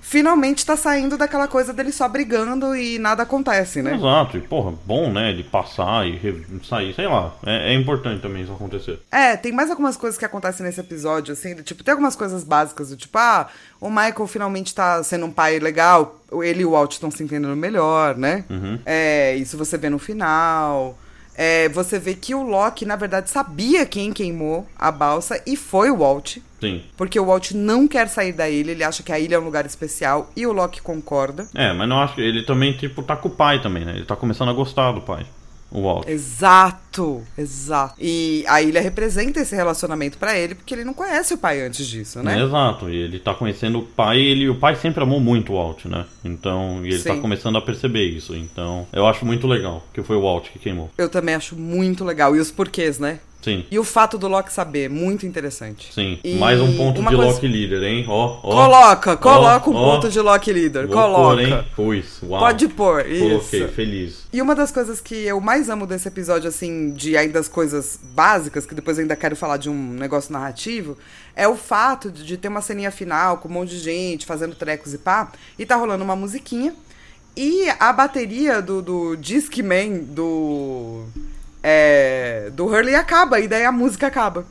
[0.08, 3.92] finalmente tá saindo daquela coisa dele só brigando e nada acontece, né?
[3.96, 5.30] Exato, e porra, bom, né?
[5.30, 7.34] Ele passar e re- sair, sei lá.
[7.44, 9.00] É, é importante também isso acontecer.
[9.10, 12.44] É, tem mais algumas coisas que acontecem nesse episódio, assim, do tipo, tem algumas coisas
[12.44, 13.48] básicas, do tipo, ah,
[13.80, 17.56] o Michael finalmente tá sendo um pai legal, ele e o Walt estão se entendendo
[17.56, 18.44] melhor, né?
[18.48, 18.78] Uhum.
[18.86, 20.96] É, isso você vê no final.
[21.36, 25.90] É, você vê que o Loki, na verdade, sabia quem queimou a balsa e foi
[25.90, 26.38] o Walt.
[26.60, 26.82] Sim.
[26.96, 29.44] Porque o Walt não quer sair da ilha, ele acha que a ilha é um
[29.44, 31.46] lugar especial e o Loki concorda.
[31.54, 33.92] É, mas não acho que ele também, tipo, tá com o pai também, né?
[33.96, 35.26] Ele tá começando a gostar do pai.
[35.76, 36.08] O Walt.
[36.08, 37.96] Exato, exato.
[38.00, 41.86] E a ilha representa esse relacionamento pra ele, porque ele não conhece o pai antes
[41.86, 42.42] disso, né?
[42.42, 45.56] Exato, e ele tá conhecendo o pai, e ele, o pai sempre amou muito o
[45.56, 46.06] Walt, né?
[46.24, 47.20] Então, e ele tá Sim.
[47.20, 48.34] começando a perceber isso.
[48.34, 50.90] Então, eu acho muito legal que foi o Walt que queimou.
[50.96, 52.34] Eu também acho muito legal.
[52.34, 53.20] E os porquês, né?
[53.42, 55.92] Sim, E o fato do Loki saber, muito interessante.
[55.94, 56.18] sim.
[56.24, 58.04] E Mais um ponto de coisa- Loki líder, hein?
[58.08, 58.50] Ó, ó.
[58.50, 59.94] Coloca, coloca ó, um ó.
[59.94, 60.86] ponto de Loki líder.
[60.88, 61.22] Vou coloca.
[61.36, 61.64] pôr, hein?
[61.76, 62.40] Pus, uau.
[62.40, 63.68] Pode pôr, Coloquei, isso.
[63.68, 64.26] feliz.
[64.32, 68.00] E uma das coisas que eu mais amo desse episódio, assim, de ainda as coisas
[68.02, 70.98] básicas, que depois eu ainda quero falar de um negócio narrativo,
[71.36, 74.56] é o fato de, de ter uma ceninha final com um monte de gente fazendo
[74.56, 76.74] trecos e pá, e tá rolando uma musiquinha.
[77.36, 81.04] E a bateria do, do Discman do.
[81.68, 84.44] É, do Hurley acaba, e daí a música acaba.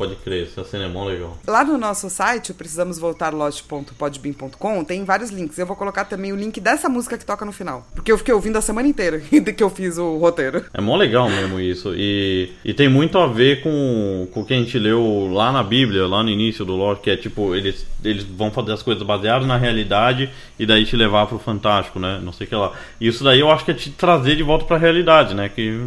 [0.00, 1.36] Pode crer, essa cena é mó legal.
[1.46, 5.58] Lá no nosso site, o precisamos voltar lost.podbean.com, tem vários links.
[5.58, 7.86] Eu vou colocar também o link dessa música que toca no final.
[7.94, 9.20] Porque eu fiquei ouvindo a semana inteira
[9.54, 10.64] que eu fiz o roteiro.
[10.72, 11.92] É mó legal mesmo isso.
[11.94, 15.62] E, e tem muito a ver com, com o que a gente leu lá na
[15.62, 19.02] Bíblia, lá no início do Loki, que é tipo, eles, eles vão fazer as coisas
[19.02, 22.18] baseadas na realidade e daí te levar pro fantástico, né?
[22.22, 22.72] Não sei o que lá.
[22.98, 25.50] E isso daí eu acho que é te trazer de volta pra realidade, né?
[25.50, 25.78] Que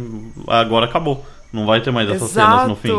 [0.46, 1.26] agora acabou.
[1.52, 2.92] Não vai ter mais essas cenas no fim.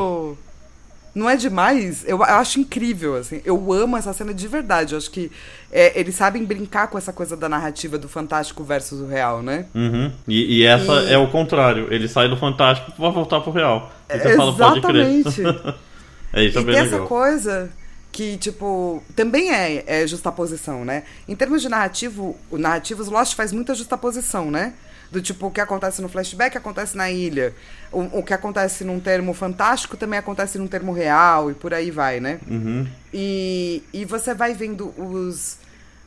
[1.16, 2.03] Não é demais?
[2.05, 3.41] Eu, acho incrível, assim.
[3.45, 4.93] Eu amo essa cena de verdade.
[4.93, 5.32] Eu acho que
[5.72, 9.66] é, eles sabem brincar com essa coisa da narrativa do fantástico versus o real, né?
[9.74, 10.11] Uhum.
[10.28, 11.88] E, e essa E- é o contrário.
[11.89, 13.93] Ele sai do fantástico pra voltar pro real.
[14.09, 15.05] E você fala, pode crer.
[15.26, 15.76] Exatamente.
[16.34, 16.99] é isso, é e bem tem legal.
[16.99, 17.70] essa coisa
[18.11, 21.03] que, tipo, também é, é justaposição, né?
[21.28, 24.74] Em termos de narrativo, o narrativos, Lost faz muita justaposição, né?
[25.12, 27.53] Do tipo, o que acontece no flashback acontece na ilha.
[27.91, 31.91] O, o que acontece num termo fantástico também acontece num termo real e por aí
[31.91, 32.39] vai, né?
[32.47, 32.88] Uhum.
[33.14, 35.58] E, e você vai vendo os,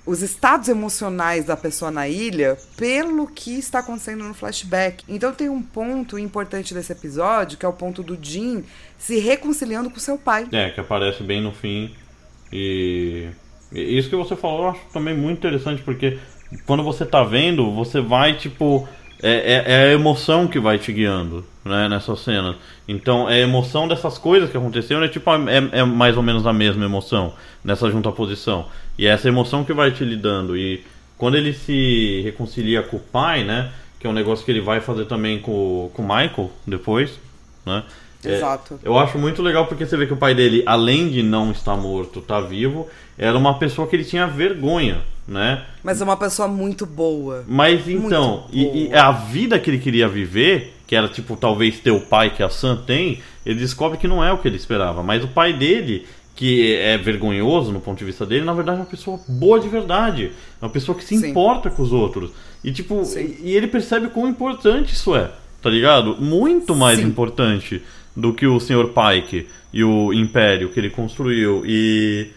[0.09, 5.05] os estados emocionais da pessoa na ilha pelo que está acontecendo no flashback.
[5.07, 8.65] Então tem um ponto importante desse episódio, que é o ponto do Jim
[8.97, 10.49] se reconciliando com seu pai.
[10.51, 11.95] É, que aparece bem no fim.
[12.51, 13.29] E,
[13.71, 16.19] e isso que você falou eu acho também muito interessante, porque
[16.67, 18.89] quando você tá vendo, você vai, tipo.
[19.21, 22.55] É, é, é a emoção que vai te guiando, né, nessas cenas.
[22.87, 26.47] Então, é a emoção dessas coisas que aconteceram, é tipo, é, é mais ou menos
[26.47, 27.33] a mesma emoção
[27.65, 28.67] nessa junta posição.
[28.97, 30.57] E é essa emoção que vai te lidando.
[30.57, 30.85] E
[31.17, 34.81] quando ele se reconcilia com o pai, né, que é um negócio que ele vai
[34.81, 37.19] fazer também com, com o Michael depois,
[37.67, 37.83] né.
[38.25, 38.81] É, Exato.
[38.83, 41.77] eu acho muito legal porque você vê que o pai dele, além de não estar
[41.77, 42.89] morto, tá vivo,
[43.19, 45.65] era uma pessoa que ele tinha vergonha, né?
[45.83, 47.45] Mas é uma pessoa muito boa.
[47.49, 49.03] Mas então, Muito e, e boa.
[49.03, 52.49] a vida que ele queria viver, que era tipo talvez ter o pai que a
[52.49, 55.03] Sam tem, ele descobre que não é o que ele esperava.
[55.03, 56.07] Mas o pai dele,
[56.37, 59.69] que é vergonhoso no ponto de vista dele, na verdade é uma pessoa boa de
[59.69, 60.33] verdade.
[60.63, 61.31] É uma pessoa que se Sim.
[61.31, 62.31] importa com os outros.
[62.63, 63.37] E tipo, Sim.
[63.43, 66.17] e ele percebe quão importante isso é, tá ligado?
[66.21, 67.07] Muito mais Sim.
[67.07, 67.83] importante
[68.17, 68.89] do que o Sr.
[68.89, 71.63] Pike e o Império que ele construiu.
[71.67, 72.29] E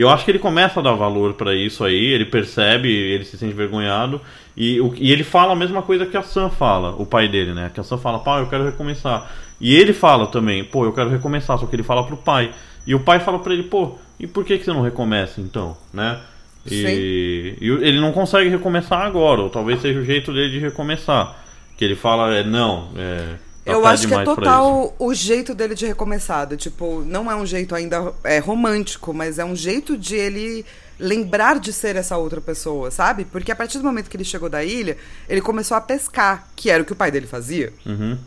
[0.00, 3.36] eu acho que ele começa a dar valor pra isso aí, ele percebe, ele se
[3.36, 4.20] sente vergonhado.
[4.56, 7.52] E, o- e ele fala a mesma coisa que a Sam fala, o pai dele,
[7.54, 7.70] né?
[7.72, 9.30] Que a Sam fala, pai, eu quero recomeçar.
[9.60, 12.50] E ele fala também, pô, eu quero recomeçar, só que ele fala pro pai.
[12.86, 15.76] E o pai fala pra ele, pô, e por que, que você não recomeça então,
[15.92, 16.18] né?
[16.66, 21.36] E, e ele não consegue recomeçar agora, ou talvez seja o jeito dele de recomeçar.
[21.76, 23.34] Que ele fala, é, não, é.
[23.66, 26.46] Eu acho que é total o jeito dele de recomeçar.
[26.46, 30.64] do Tipo, não é um jeito ainda é, romântico, mas é um jeito de ele
[30.98, 33.24] lembrar de ser essa outra pessoa, sabe?
[33.24, 34.96] Porque a partir do momento que ele chegou da ilha,
[35.28, 37.72] ele começou a pescar, que era o que o pai dele fazia.
[37.86, 38.18] Uhum.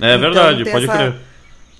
[0.00, 1.14] É Então, verdade, pode essa- crer.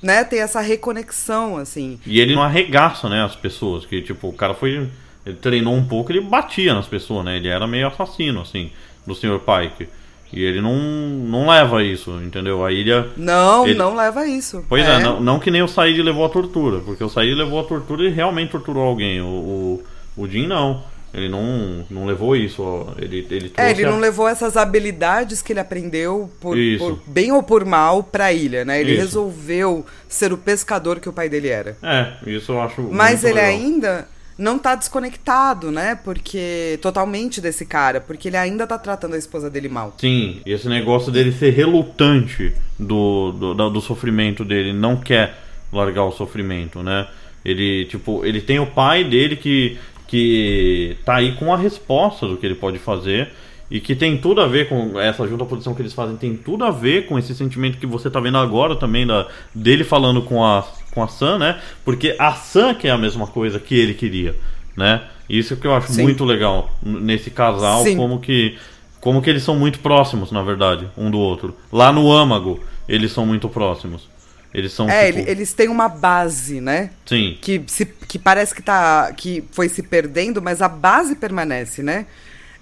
[0.03, 0.25] Né?
[0.25, 1.99] Tem essa reconexão, assim.
[2.07, 3.87] E ele não arregaça, né, as pessoas.
[3.87, 4.89] Que, tipo, o cara foi.
[5.25, 7.37] Ele treinou um pouco, ele batia nas pessoas, né?
[7.39, 8.71] Ele era meio assassino, assim,
[9.07, 9.41] do Sr.
[9.41, 9.89] Pike.
[10.33, 12.65] E ele não, não leva isso, entendeu?
[12.65, 13.07] A ilha.
[13.17, 14.65] Não, Ele- não leva isso.
[14.69, 17.61] Pois é, não, não que nem o Said levou a tortura, porque o Said levou
[17.61, 19.21] a tortura e realmente torturou alguém.
[19.21, 19.85] O, o,
[20.17, 20.83] o Jim não.
[21.15, 22.61] Ele não, não levou isso.
[22.63, 22.89] ó.
[22.99, 27.33] Ele, ele É, ele a- não levou essas habilidades que ele aprendeu, por, por bem
[27.33, 28.81] ou por mal, pra ilha, né?
[28.81, 29.01] Ele Isso.
[29.03, 31.77] resolveu ser o pescador que o pai dele era.
[31.83, 32.83] É, isso eu acho.
[32.83, 33.51] Mas ele legal.
[33.51, 34.09] ainda
[34.39, 35.99] não tá desconectado, né?
[36.03, 36.79] Porque.
[36.83, 38.01] Totalmente desse cara.
[38.01, 39.95] Porque ele ainda tá tratando a esposa dele mal.
[39.99, 45.35] Sim, esse negócio dele ser relutante do, do, do sofrimento dele, não quer
[45.73, 47.07] largar o sofrimento, né?
[47.45, 52.37] Ele, tipo, ele tem o pai dele que, que tá aí com a resposta do
[52.37, 53.31] que ele pode fazer.
[53.71, 56.65] E que tem tudo a ver com essa junta posição que eles fazem, tem tudo
[56.65, 60.45] a ver com esse sentimento que você tá vendo agora também da, dele falando com
[60.45, 61.61] a, com a Sam, né?
[61.85, 64.37] Porque a Sam que é a mesma coisa que ele queria,
[64.77, 65.03] né?
[65.29, 66.03] Isso que eu acho Sim.
[66.03, 67.97] muito legal nesse casal, Sim.
[67.97, 68.57] como que
[69.01, 71.57] como que eles são muito próximos, na verdade, um do outro.
[71.73, 74.09] Lá no âmago, eles são muito próximos.
[74.55, 76.91] Eles são É, tipo, ele- eles têm uma base, né?
[77.05, 81.83] sim, que, se, que parece que, tá, que foi se perdendo, mas a base permanece,
[81.83, 82.07] né?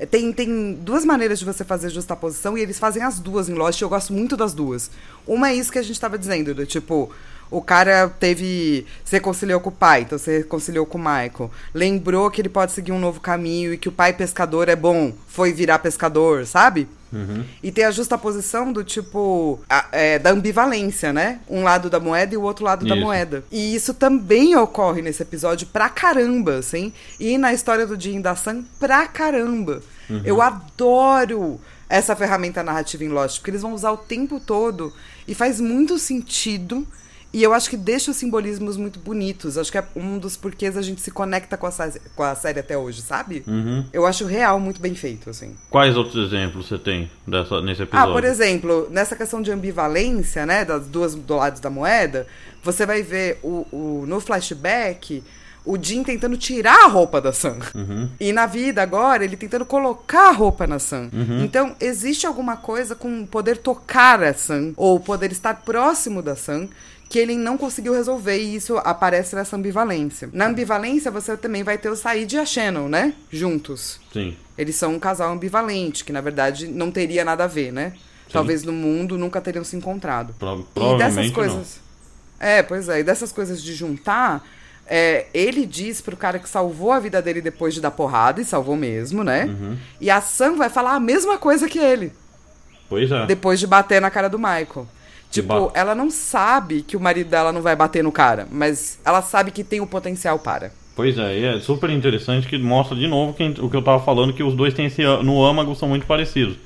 [0.04, 3.54] É, Tem, tem duas maneiras de você fazer justaposição e eles fazem as duas em
[3.54, 3.80] Lost.
[3.80, 4.90] e Eu gosto muito das duas.
[5.26, 7.10] Uma é isso que a gente estava dizendo, do tipo,
[7.50, 8.86] o cara teve.
[9.04, 11.50] Se reconciliou com o pai, então se reconciliou com o Michael.
[11.72, 15.12] Lembrou que ele pode seguir um novo caminho e que o pai pescador é bom,
[15.28, 16.86] foi virar pescador, sabe?
[17.62, 19.60] E tem a justaposição do tipo.
[19.70, 21.38] a- é, da ambivalência, né?
[21.48, 23.04] Um lado da moeda e o outro lado da Isso.
[23.04, 23.44] moeda.
[23.52, 26.92] E isso também ocorre nesse episódio pra caramba, assim.
[27.20, 29.80] E na história do Jim e da Sam, pra caramba.
[30.24, 34.92] Eu adoro essa ferramenta narrativa em Lost, porque eles vão usar o tempo todo
[35.28, 36.86] e faz muito sentido.
[37.32, 39.58] E eu acho que deixa os simbolismos muito bonitos.
[39.58, 41.72] Acho que é um dos porquês a gente se conecta com a,
[42.14, 43.42] com a série até hoje, sabe?
[43.44, 43.84] Uhum.
[43.92, 45.56] Eu acho real muito bem feito, assim.
[45.68, 48.08] Quais outros exemplos você tem dessa, nesse episódio?
[48.08, 52.24] Ah, por exemplo, nessa questão de ambivalência, né, das duas do lados da moeda,
[52.62, 55.20] você vai ver o, o- no flashback
[55.64, 57.56] o Jim tentando tirar a roupa da Sam.
[58.20, 61.08] E na vida agora, ele tentando colocar a roupa na Sam.
[61.42, 66.68] Então, existe alguma coisa com poder tocar a Sam, ou poder estar próximo da Sam,
[67.08, 70.28] que ele não conseguiu resolver, e isso aparece nessa ambivalência.
[70.32, 73.14] Na ambivalência, você também vai ter o Said e a Shannon, né?
[73.30, 74.00] Juntos.
[74.12, 74.36] Sim.
[74.58, 77.92] Eles são um casal ambivalente, que na verdade não teria nada a ver, né?
[78.32, 80.34] Talvez no mundo nunca teriam se encontrado.
[80.38, 81.80] Pro- E dessas provavelmente coisas.
[82.40, 84.44] É, pois é, e dessas coisas de juntar,
[84.86, 88.44] é, ele diz pro cara que salvou a vida dele depois de dar porrada, e
[88.44, 89.44] salvou mesmo, né?
[89.46, 89.76] Uhum.
[90.00, 92.12] E a Sam vai falar a mesma coisa que ele,
[92.88, 93.26] Pois é.
[93.26, 94.86] depois de bater na cara do Michael.
[95.30, 99.20] Tipo, ela não sabe que o marido dela não vai bater no cara, mas ela
[99.20, 100.70] sabe que tem o potencial para.
[100.94, 103.98] Pois é, e é super interessante que mostra de novo que, o que eu tava
[104.04, 106.56] falando, que os dois têm esse, no âmago são muito parecidos,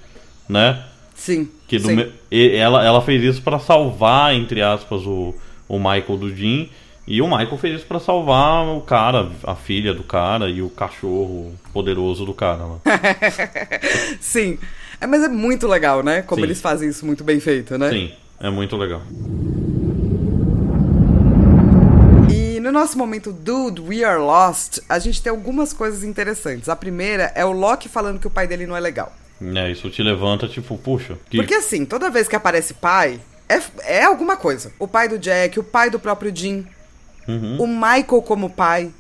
[0.47, 0.85] né?
[1.14, 1.49] Sim.
[1.66, 1.97] Que sim.
[1.97, 5.35] me- e- ela, ela fez isso pra salvar, entre aspas, o,
[5.66, 6.69] o Michael do Jim.
[7.11, 10.69] E o Michael fez isso pra salvar o cara, a filha do cara e o
[10.69, 12.79] cachorro poderoso do cara lá.
[14.21, 14.59] Sim.
[15.01, 16.21] É, mas é muito legal, né?
[16.21, 16.47] Como Sim.
[16.47, 17.89] eles fazem isso muito bem feito, né?
[17.89, 19.01] Sim, é muito legal.
[22.31, 26.69] E no nosso momento Dude, We Are Lost, a gente tem algumas coisas interessantes.
[26.69, 29.15] A primeira é o Loki falando que o pai dele não é legal.
[29.57, 31.17] É, isso te levanta, tipo, puxa.
[31.31, 31.39] Que...
[31.39, 33.63] Porque assim, toda vez que aparece pai, é,
[34.01, 34.73] é alguma coisa.
[34.79, 36.67] O pai do Jack, o pai do próprio Jim,
[37.29, 37.57] Uhum.
[37.61, 38.91] o Michael como pai.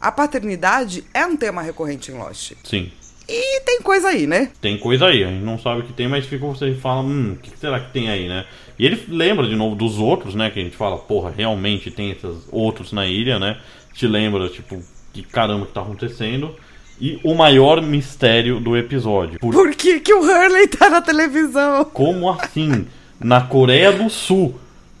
[0.00, 2.52] A paternidade é um tema recorrente em Lost.
[2.64, 2.90] Sim.
[3.28, 4.50] E tem coisa aí, né?
[4.60, 7.00] Tem coisa aí, a gente não sabe o que tem, mas fica você e fala,
[7.00, 8.44] hum, o que que será que tem aí, né?
[8.78, 10.50] E ele lembra de novo dos outros, né?
[10.50, 13.56] Que a gente fala, porra, realmente tem esses outros na ilha, né?
[13.94, 14.82] Te lembra, tipo,
[15.12, 16.54] que caramba que tá acontecendo.
[17.00, 19.38] E o maior mistério do episódio.
[19.40, 21.84] Por Por que, que o Hurley tá na televisão?
[21.86, 22.86] como assim?
[23.18, 24.54] Na Coreia do Sul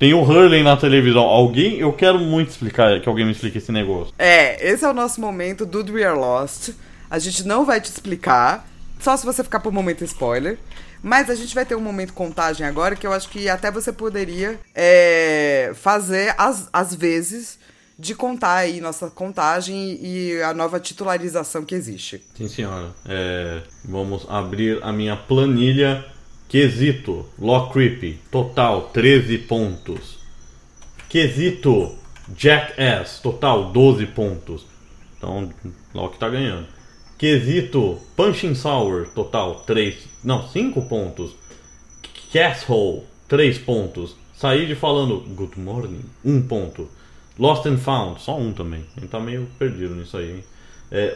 [0.04, 1.22] tem o Hurley na televisão.
[1.22, 4.12] Alguém, eu quero muito explicar, que alguém me explique esse negócio.
[4.18, 6.72] É, esse é o nosso momento, Dude We Are Lost.
[7.08, 8.68] A gente não vai te explicar,
[9.00, 10.58] só se você ficar por momento spoiler.
[11.02, 13.94] Mas a gente vai ter um momento contagem agora que eu acho que até você
[13.94, 17.58] poderia é, fazer as, as vezes
[17.98, 22.22] de contar aí nossa contagem e a nova titularização que existe.
[22.36, 22.90] Sim, senhora.
[23.06, 26.04] É, vamos abrir a minha planilha.
[26.54, 30.20] Quesito, Law Creepy, total 13 pontos.
[31.08, 31.96] Quesito,
[32.32, 34.64] Jackass, total 12 pontos.
[35.18, 35.52] Então,
[35.92, 36.68] Loki tá ganhando.
[37.18, 41.34] Quesito, Punching Sour, total 3, não, 5 pontos.
[42.32, 44.14] Casshole, 3 pontos.
[44.32, 46.88] Said falando Good Morning, 1 ponto.
[47.36, 48.84] Lost and Found, só um também.
[48.94, 50.44] Gente tá meio perdido nisso aí, hein?
[50.94, 51.14] É,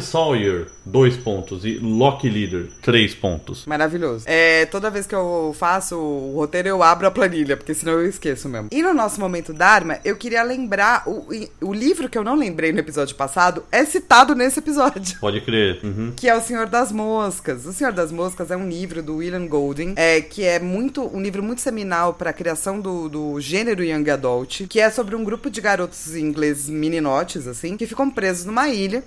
[0.00, 1.64] Sawyer, 2 pontos.
[1.64, 3.66] E Loki Leader, 3 pontos.
[3.66, 4.24] Maravilhoso.
[4.26, 8.08] É, toda vez que eu faço o roteiro, eu abro a planilha, porque senão eu
[8.08, 8.68] esqueço mesmo.
[8.72, 11.02] E no nosso momento Dharma, eu queria lembrar.
[11.06, 11.26] O,
[11.60, 15.18] o livro que eu não lembrei no episódio passado é citado nesse episódio.
[15.20, 15.80] Pode crer.
[15.84, 16.12] Uhum.
[16.16, 17.66] Que é O Senhor das Moscas.
[17.66, 21.20] O Senhor das Moscas é um livro do William Golding, é, que é muito um
[21.20, 25.22] livro muito seminal para a criação do, do gênero Young Adult, que é sobre um
[25.22, 29.02] grupo de garotos ingleses meninotes, assim, que ficam presos numa ilha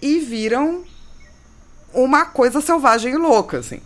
[0.00, 0.82] e viram
[1.94, 3.80] uma coisa selvagem e louca, assim.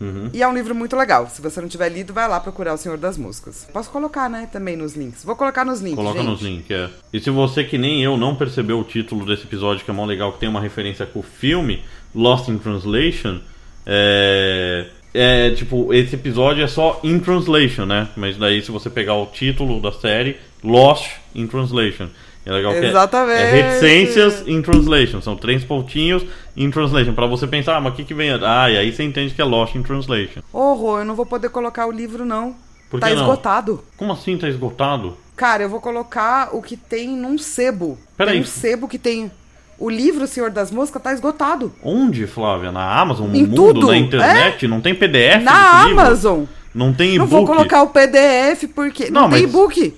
[0.00, 0.28] Uhum.
[0.32, 1.28] E é um livro muito legal.
[1.30, 3.66] Se você não tiver lido, vai lá procurar O Senhor das Moscas.
[3.72, 5.22] Posso colocar, né, também nos links.
[5.24, 6.28] Vou colocar nos links, Coloca gente.
[6.28, 6.90] nos links, é.
[7.12, 10.04] E se você que nem eu não percebeu o título desse episódio, que é mó
[10.04, 11.82] legal, que tem uma referência com o filme
[12.14, 13.40] Lost in Translation,
[13.86, 18.08] É, é, tipo, esse episódio é só in translation, né?
[18.16, 22.08] Mas daí se você pegar o título da série, Lost in Translation.
[22.46, 23.40] É legal que é- Exatamente.
[23.40, 25.20] é, reticências in translation.
[25.22, 26.24] São três pontinhos
[26.56, 27.14] in translation.
[27.14, 28.30] Pra você pensar, ah, mas o que que vem?
[28.42, 30.40] Ah, e aí você entende que é Lost in Translation.
[30.52, 32.54] Ô, Rô, eu não vou poder colocar o livro, não.
[32.90, 33.16] Por tá não?
[33.16, 33.82] esgotado.
[33.96, 35.16] Como assim tá esgotado?
[35.34, 37.98] Cara, eu vou colocar o que tem num sebo.
[38.16, 38.34] Peraí.
[38.34, 39.32] Tem um sebo que tem.
[39.78, 41.72] O livro Senhor das Moscas tá esgotado.
[41.82, 42.70] Onde, Flávia?
[42.70, 43.26] Na Amazon?
[43.28, 43.56] No Em mundo?
[43.74, 44.68] tudo, Na internet?
[44.68, 46.00] Não tem PDF Na desse livro?
[46.02, 46.44] Amazon.
[46.74, 47.30] Não tem Não e-book?
[47.30, 49.10] vou colocar o PDF porque.
[49.10, 49.94] Não, Não, tem mas- e-book.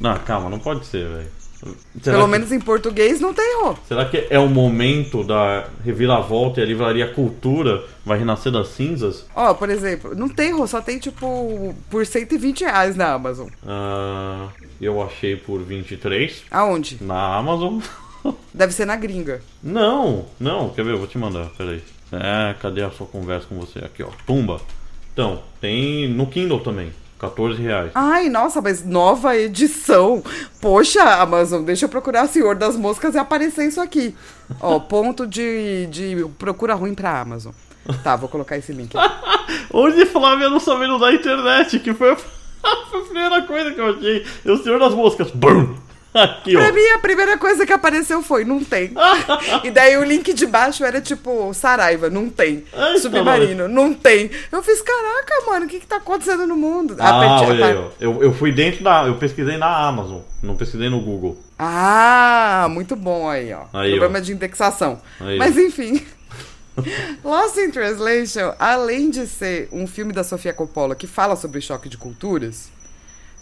[0.00, 1.39] Não, calma, não pode ser, velho.
[2.00, 3.74] Será Pelo que- menos em português não tem, Rô.
[3.86, 9.26] Será que é o momento da reviravolta e a livraria Cultura vai renascer das cinzas?
[9.34, 13.48] Ó, por exemplo, não tem, Rô, só tem tipo por 120 reais na Amazon.
[13.66, 14.48] Ah,
[14.80, 16.98] eu achei por 23 Aonde?
[17.00, 17.80] na Amazon.
[18.54, 19.40] Deve ser na gringa.
[19.62, 20.92] Não, não, quer ver?
[20.92, 21.82] Eu vou te mandar, peraí.
[22.12, 23.78] É, cadê a sua conversa com você?
[23.80, 24.08] Aqui, ó.
[24.26, 24.60] Tumba.
[25.12, 26.92] Então, tem no Kindle também.
[27.20, 27.92] 14 reais.
[27.94, 30.22] Ai, nossa, mas nova edição.
[30.60, 34.14] Poxa, Amazon, deixa eu procurar Senhor das Moscas e aparecer isso aqui.
[34.58, 37.52] Ó, ponto de, de procura ruim pra Amazon.
[38.02, 38.96] Tá, vou colocar esse link.
[39.70, 43.90] Hoje Flávia não sabendo da internet, que foi a, foi a primeira coisa que eu
[43.90, 44.24] achei.
[44.44, 45.30] E o Senhor das Moscas.
[45.30, 45.74] Bum!
[46.12, 46.72] Aqui, Pra ó.
[46.72, 48.92] mim, a primeira coisa que apareceu foi, não tem.
[49.62, 52.64] E daí o link de baixo era tipo, Saraiva, não tem.
[52.72, 54.30] Ai, Submarino, não tem.
[54.50, 56.96] Eu fiz, caraca, mano, o que que tá acontecendo no mundo?
[56.98, 57.88] Ah, olha aí, ó.
[58.00, 59.04] Eu, eu fui dentro da.
[59.06, 61.38] Eu pesquisei na Amazon, não pesquisei no Google.
[61.58, 63.64] Ah, muito bom aí, ó.
[63.72, 64.20] Aí, Problema ó.
[64.20, 65.00] de indexação.
[65.20, 65.38] Aí.
[65.38, 66.04] Mas enfim.
[67.22, 71.88] Lost in Translation, além de ser um filme da Sofia Coppola que fala sobre choque
[71.88, 72.68] de culturas,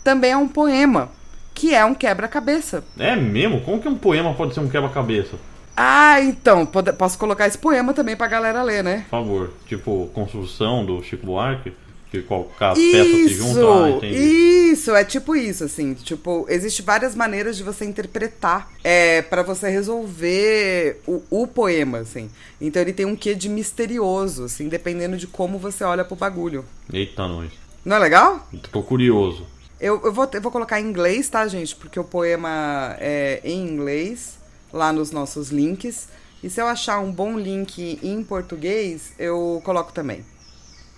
[0.02, 1.10] também é um poema,
[1.58, 2.84] que é um quebra-cabeça.
[2.98, 3.60] É mesmo?
[3.62, 5.36] Como que um poema pode ser um quebra-cabeça?
[5.76, 9.00] Ah, então, pode- posso colocar esse poema também pra galera ler, né?
[9.04, 9.50] Por favor.
[9.66, 11.72] Tipo, construção do Chico Buarque?
[12.10, 13.60] Que qualquer peça se junta.
[14.02, 19.20] Ah, Isso, isso, é tipo isso, assim, tipo, existe várias maneiras de você interpretar é,
[19.20, 22.30] para você resolver o, o poema, assim.
[22.60, 26.64] Então ele tem um quê de misterioso, assim, dependendo de como você olha pro bagulho.
[26.90, 27.50] Eita, nós.
[27.84, 28.48] Não é legal?
[28.72, 29.46] Tô curioso.
[29.80, 31.76] Eu, eu, vou, eu vou colocar em inglês, tá, gente?
[31.76, 34.38] Porque o poema é em inglês,
[34.72, 36.08] lá nos nossos links.
[36.42, 40.24] E se eu achar um bom link em português, eu coloco também.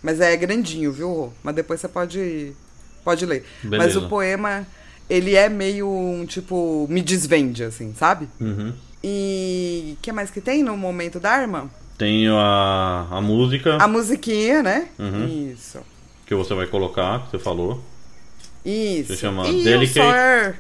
[0.03, 1.09] Mas é grandinho, viu?
[1.09, 1.33] Rô?
[1.43, 2.53] Mas depois você pode,
[3.05, 3.45] pode ler.
[3.63, 4.01] Mas Beleza.
[4.01, 4.67] o poema,
[5.09, 8.29] ele é meio um tipo, me desvende, assim, sabe?
[8.41, 8.73] Uhum.
[9.03, 11.71] E o que mais que tem no momento da arma?
[11.97, 14.89] Tenho a, a música A musiquinha, né?
[14.99, 15.53] Uhum.
[15.53, 15.81] Isso.
[16.27, 17.83] que você vai colocar, que você falou.
[18.65, 19.15] Isso.
[19.15, 20.01] Se chama e Delicate.
[20.01, 20.55] o Sawyer.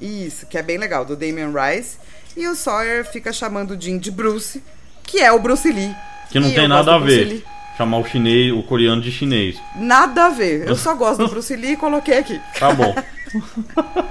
[0.00, 1.96] Isso, que é bem legal, do Damien Rice.
[2.36, 4.62] E o Sawyer fica chamando o Jim de Bruce,
[5.04, 5.94] que é o Bruce Lee.
[6.30, 7.24] Que não E tem nada a ver.
[7.26, 7.44] Lee.
[7.78, 9.56] Chamar o chinês, o coreano de chinês.
[9.76, 10.66] Nada a ver.
[10.66, 12.40] Eu só gosto do Bruce Lee e coloquei aqui.
[12.58, 12.94] Tá bom.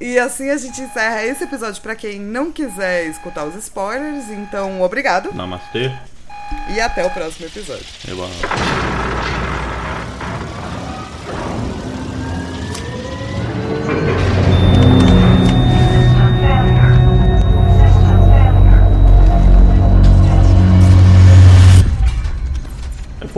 [0.00, 4.30] E assim a gente encerra esse episódio pra quem não quiser escutar os spoilers.
[4.30, 5.90] Então, obrigado Namastê.
[6.72, 7.84] e até o próximo episódio.
[8.08, 9.17] Eba.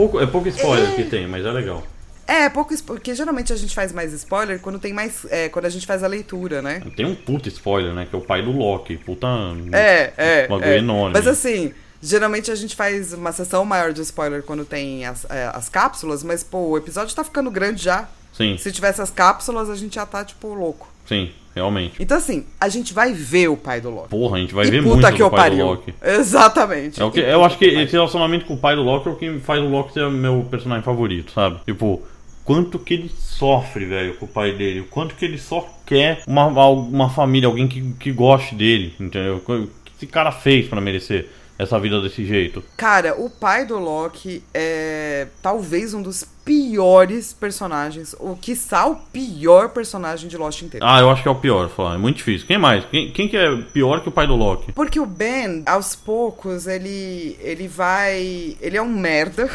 [0.01, 1.83] Pouco, é pouco spoiler que tem, mas é legal.
[2.27, 5.25] É, pouco spo- porque geralmente a gente faz mais spoiler quando tem mais.
[5.29, 6.81] É, quando a gente faz a leitura, né?
[6.95, 8.07] Tem um puta spoiler, né?
[8.09, 8.97] Que é o pai do Loki.
[8.97, 9.27] Puta.
[9.73, 10.47] É, é.
[10.47, 10.77] Bagulho é.
[10.77, 11.13] enorme.
[11.13, 15.51] Mas assim, geralmente a gente faz uma sessão maior de spoiler quando tem as, é,
[15.53, 18.07] as cápsulas, mas, pô, o episódio tá ficando grande já.
[18.31, 20.89] Sim, Se tivesse as cápsulas, a gente já tá, tipo, louco.
[21.05, 21.95] sim, realmente.
[21.99, 24.09] Então, assim, a gente vai ver o pai do Loki.
[24.09, 25.65] Porra, a gente vai e ver muito que do eu pai do pariu.
[25.67, 25.93] Loki.
[26.01, 27.01] Exatamente.
[27.01, 29.11] É o que, E eu acho que esse relacionamento com o pai do Loki é
[29.11, 31.59] o que faz o Loki ser meu personagem favorito, sabe?
[31.65, 32.01] Tipo,
[32.43, 34.81] quanto que ele sofre, velho, com o pai dele.
[34.81, 39.37] O quanto que ele só quer uma, uma família, alguém que, que goste dele, entendeu?
[39.37, 41.27] O que esse cara fez pra merecer
[41.57, 42.63] essa vida desse jeito?
[42.77, 49.69] Cara, o pai do Loki é talvez um dos piores personagens, ou quiçá o pior
[49.69, 50.85] personagem de Lost inteiro.
[50.85, 51.95] Ah, eu acho que é o pior, falar.
[51.95, 52.47] É muito difícil.
[52.47, 52.83] Quem mais?
[52.85, 54.71] Quem, quem que é pior que o pai do Loki?
[54.71, 58.55] Porque o Ben, aos poucos, ele ele vai.
[58.61, 59.49] Ele é um merda,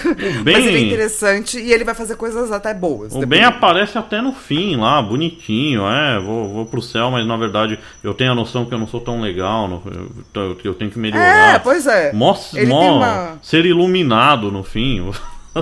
[0.45, 3.12] Ben- mas ele é interessante e ele vai fazer coisas até boas.
[3.14, 3.28] O depois.
[3.28, 7.78] Ben aparece até no fim lá, bonitinho, é, vou, vou pro céu, mas na verdade
[8.03, 9.82] eu tenho a noção que eu não sou tão legal,
[10.34, 11.55] eu, eu- tenho que melhorar.
[11.55, 12.12] É, pois é.
[12.12, 15.11] Mó tem uma- ser iluminado no fim.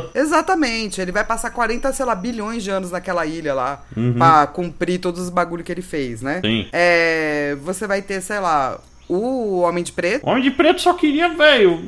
[0.15, 1.01] Exatamente.
[1.01, 4.15] Ele vai passar 40, sei lá, bilhões de anos naquela ilha lá Uhum.
[4.15, 6.41] pra cumprir todos os bagulho que ele fez, né?
[6.45, 6.67] Sim.
[6.73, 8.79] É, você vai ter, sei lá,
[9.09, 10.27] o Homem de Preto.
[10.27, 11.81] O Homem de Preto só queria, velho,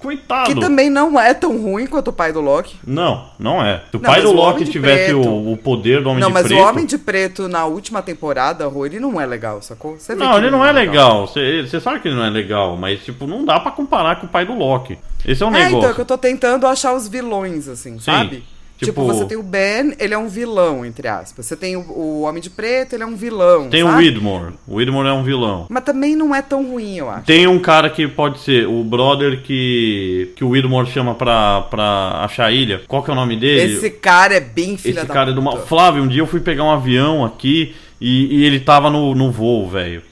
[0.00, 0.52] Coitado.
[0.52, 2.76] Que também não é tão ruim quanto o pai do Loki.
[2.86, 3.82] Não, não é.
[3.90, 6.28] Se o Não, pai mas do o Loki tivesse o, o poder do Homem não,
[6.28, 6.58] de mas Preto...
[6.58, 9.98] o Homem de Preto na última temporada, Rô, ele não é legal, sacou?
[9.98, 11.26] Você Não, ele não é legal.
[11.26, 14.28] Você sabe que ele não é legal, mas, tipo, não dá pra comparar com o
[14.28, 14.98] pai do Loki.
[15.26, 15.78] Esse é um É, negócio.
[15.78, 18.42] então, é que eu tô tentando achar os vilões, assim, sabe?
[18.84, 21.46] Tipo, tipo- você tem o Ben, ele é um vilão, entre aspas.
[21.46, 23.68] Você tem o, o Homem de Preto, ele é um vilão.
[23.68, 24.04] Tem o sabe?
[24.04, 24.54] Widmore.
[24.66, 25.66] O Widmore é um vilão.
[25.68, 27.26] Mas também não é tão ruim, eu acho.
[27.26, 32.22] Tem um cara que pode ser o brother que, que o Widmore chama pra, pra
[32.24, 32.80] achar a ilha.
[32.88, 33.74] Qual que é o nome dele?
[33.74, 35.54] Esse cara é bem filha Esse cara é do mal.
[35.54, 35.66] puta.
[35.66, 39.30] Flávio, um dia eu fui pegar um avião aqui e, e ele tava no, no
[39.30, 40.02] voo, velho.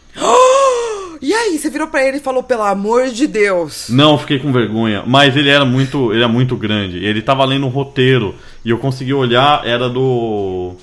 [1.21, 3.89] E aí, você virou pra ele e falou, pelo amor de Deus.
[3.89, 5.03] Não, fiquei com vergonha.
[5.07, 7.05] Mas ele era muito, ele é muito grande.
[7.05, 10.77] Ele tava lendo um roteiro e eu consegui olhar, era do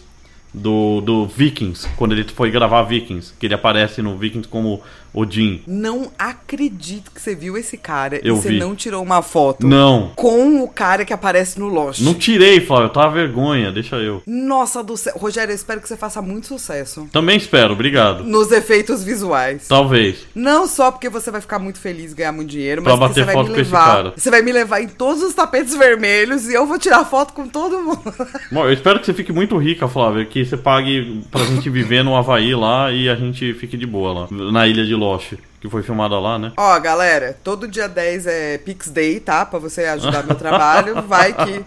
[0.56, 4.82] do, do Vikings, quando ele foi gravar Vikings, que ele aparece no Vikings como
[5.16, 5.62] Odin.
[5.68, 8.60] Não acredito que você viu esse cara Eu e você vi.
[8.60, 10.12] não tirou uma foto Não.
[10.16, 12.02] com o cara que aparece no Lost.
[12.02, 14.22] Não tirei, Flávio, tava vergonha, deixa eu.
[14.28, 15.14] Nossa do céu.
[15.18, 18.24] Rogério, eu espero que você faça muito sucesso Também espero, obrigado.
[18.24, 19.68] nos efeitos visuais.
[19.68, 20.26] Talvez.
[20.36, 23.22] Não só porque você vai ficar muito feliz e ganhar muito dinheiro, Pra mas porque
[23.22, 24.14] você vai me levar.
[24.16, 27.48] Você vai me levar em todos os tapetes vermelhos e eu vou tirar foto com
[27.48, 28.02] todo mundo.
[28.52, 32.04] Bom, eu espero que você fique muito rica, Flávio, que você pague pra gente viver
[32.04, 35.05] no Havaí lá e a gente fique de boa lá, na ilha de Lost,
[35.60, 36.54] que foi filmada lá, né?
[36.58, 39.46] Ó, galera, todo dia 10 é Pix Day, tá?
[39.46, 41.02] Pra você ajudar meu trabalho.
[41.08, 41.64] Vai que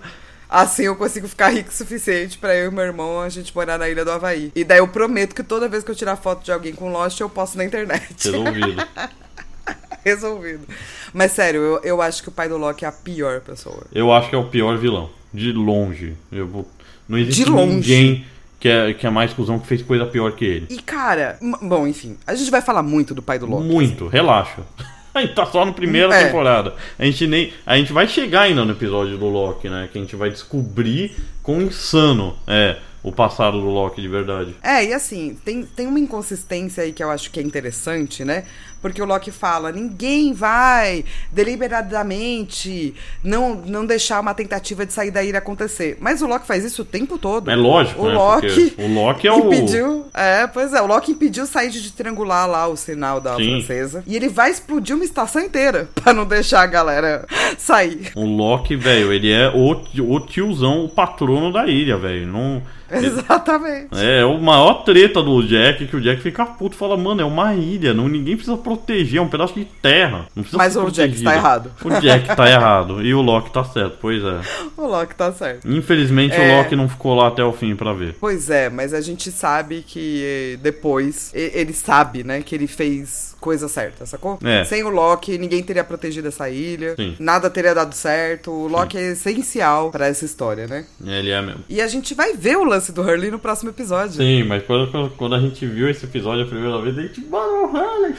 [0.48, 3.78] assim eu consigo ficar rico o suficiente pra eu e meu irmão a gente morar
[3.78, 4.52] na ilha do Havaí.
[4.54, 7.18] E daí eu prometo que toda vez que eu tirar foto de alguém com Lost,
[7.20, 8.30] eu posto na internet.
[8.30, 8.86] Resolvido.
[10.04, 10.66] Resolvido.
[11.12, 13.84] Mas sério, eu, eu acho que o pai do Loki é a pior pessoa.
[13.92, 15.10] Eu acho que é o pior vilão.
[15.32, 16.16] De longe.
[16.32, 16.68] Eu vou...
[17.08, 17.74] Não existe De longe.
[17.74, 18.26] ninguém
[18.60, 20.66] que é, que é mais cuzão que fez coisa pior que ele.
[20.70, 23.64] E cara, bom, enfim, a gente vai falar muito do pai do Loki.
[23.66, 24.62] Muito, relaxa.
[25.14, 26.26] A gente tá só na primeira É.
[26.26, 26.74] temporada.
[26.96, 27.52] A gente nem.
[27.66, 29.88] A gente vai chegar ainda no episódio do Loki, né?
[29.90, 34.54] Que a gente vai descobrir quão insano é o passado do Loki de verdade.
[34.62, 38.44] É, e assim, tem, tem uma inconsistência aí que eu acho que é interessante, né?
[38.80, 45.22] Porque o Loki fala: ninguém vai deliberadamente não, não deixar uma tentativa de sair da
[45.22, 45.96] ilha acontecer.
[46.00, 47.50] Mas o Loki faz isso o tempo todo.
[47.50, 48.14] É lógico, O né?
[48.14, 49.38] Loki o Loki é o.
[49.38, 50.06] impediu.
[50.14, 53.50] É, pois é, o Loki impediu sair de triangular lá o sinal da Sim.
[53.50, 54.02] francesa.
[54.06, 57.26] E ele vai explodir uma estação inteira pra não deixar a galera
[57.56, 58.12] sair.
[58.14, 62.26] O Loki, velho, ele é o, o tiozão, o patrono da ilha, velho.
[62.26, 62.62] Não.
[62.90, 63.88] Exatamente.
[63.92, 67.20] É, é o maior treta do Jack, que o Jack fica puto e fala, mano,
[67.20, 70.26] é uma ilha, não, ninguém precisa proteger, é um pedaço de terra.
[70.34, 71.72] Não precisa Mas ser o Jack protegido." tá errado.
[71.84, 73.02] O Jack tá errado.
[73.02, 74.40] E o Loki tá certo, pois é.
[74.76, 75.68] O Loki tá certo.
[75.70, 76.40] Infelizmente É.
[76.54, 78.14] o Loki não ficou lá até o fim pra ver.
[78.20, 83.36] Pois é, mas a gente sabe que eh, depois ele sabe, né, que ele fez
[83.40, 84.38] coisa certa, sacou?
[84.42, 84.64] É.
[84.64, 87.14] Sem o Loki, ninguém teria protegido essa ilha, Sim.
[87.20, 88.50] nada teria dado certo.
[88.50, 90.84] O Loki é essencial pra essa história, né?
[91.04, 91.60] Ele é mesmo.
[91.68, 94.14] E a gente vai ver o lance do Hurley no próximo episódio.
[94.14, 97.66] Sim, mas quando, quando- a gente viu esse episódio a primeira vez, a gente, mano,
[97.72, 98.14] Hurley.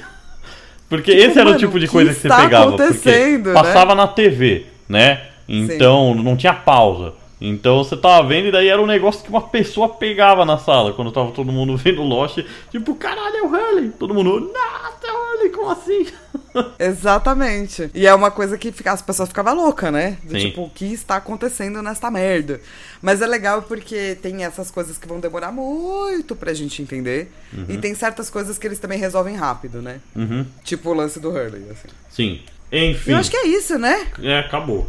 [0.89, 2.71] Porque esse era o mano, tipo de o que coisa que você pegava.
[2.75, 3.53] porque né?
[3.53, 5.21] passava na TV, né?
[5.47, 7.13] Então não tinha pausa.
[7.41, 10.91] Então você tava vendo e daí era um negócio que uma pessoa pegava na sala
[10.91, 12.39] quando tava todo mundo vendo Lost.
[12.69, 13.89] Tipo, caralho, é o Hurley.
[13.97, 16.07] Todo mundo, nossa, é o Hurley, como assim?
[16.79, 17.89] Exatamente.
[17.93, 20.17] E é uma coisa que fica, as pessoas ficavam loucas, né?
[20.23, 22.59] Do tipo, o que está acontecendo nesta merda?
[23.01, 27.31] Mas é legal porque tem essas coisas que vão demorar muito pra gente entender.
[27.67, 29.99] E tem certas coisas que eles também resolvem rápido, né?
[30.15, 30.45] Uhum.
[30.63, 31.87] Tipo o lance do Hurley, assim.
[32.09, 32.41] Sim.
[32.71, 33.11] Enfim.
[33.11, 34.07] Eu acho que é isso, né?
[34.21, 34.87] É, acabou.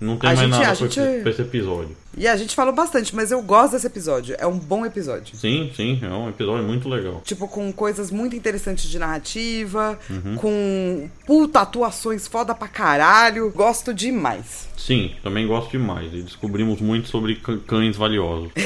[0.00, 1.96] Não tem A mais gente- nada a pra, gente- esse, pra esse episódio.
[2.18, 4.34] E a gente falou bastante, mas eu gosto desse episódio.
[4.40, 5.36] É um bom episódio.
[5.36, 7.20] Sim, sim, é um episódio muito legal.
[7.24, 10.34] Tipo, com coisas muito interessantes de narrativa, Uhum.
[10.36, 13.48] com puta atuações foda pra caralho.
[13.52, 14.66] Gosto demais.
[14.76, 16.12] Sim, também gosto demais.
[16.12, 18.50] E descobrimos muito sobre cã- cães valiosos.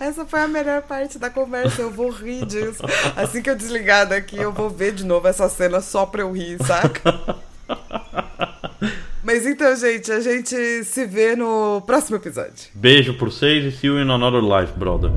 [0.00, 2.82] Essa foi a melhor parte da conversa, eu vou rir disso.
[3.16, 6.32] Assim que eu desligar daqui, eu vou ver de novo essa cena só pra eu
[6.32, 7.36] rir, saca?
[9.32, 12.68] Mas então, gente, a gente se vê no próximo episódio.
[12.74, 15.10] Beijo por vocês e see you in another life, brother.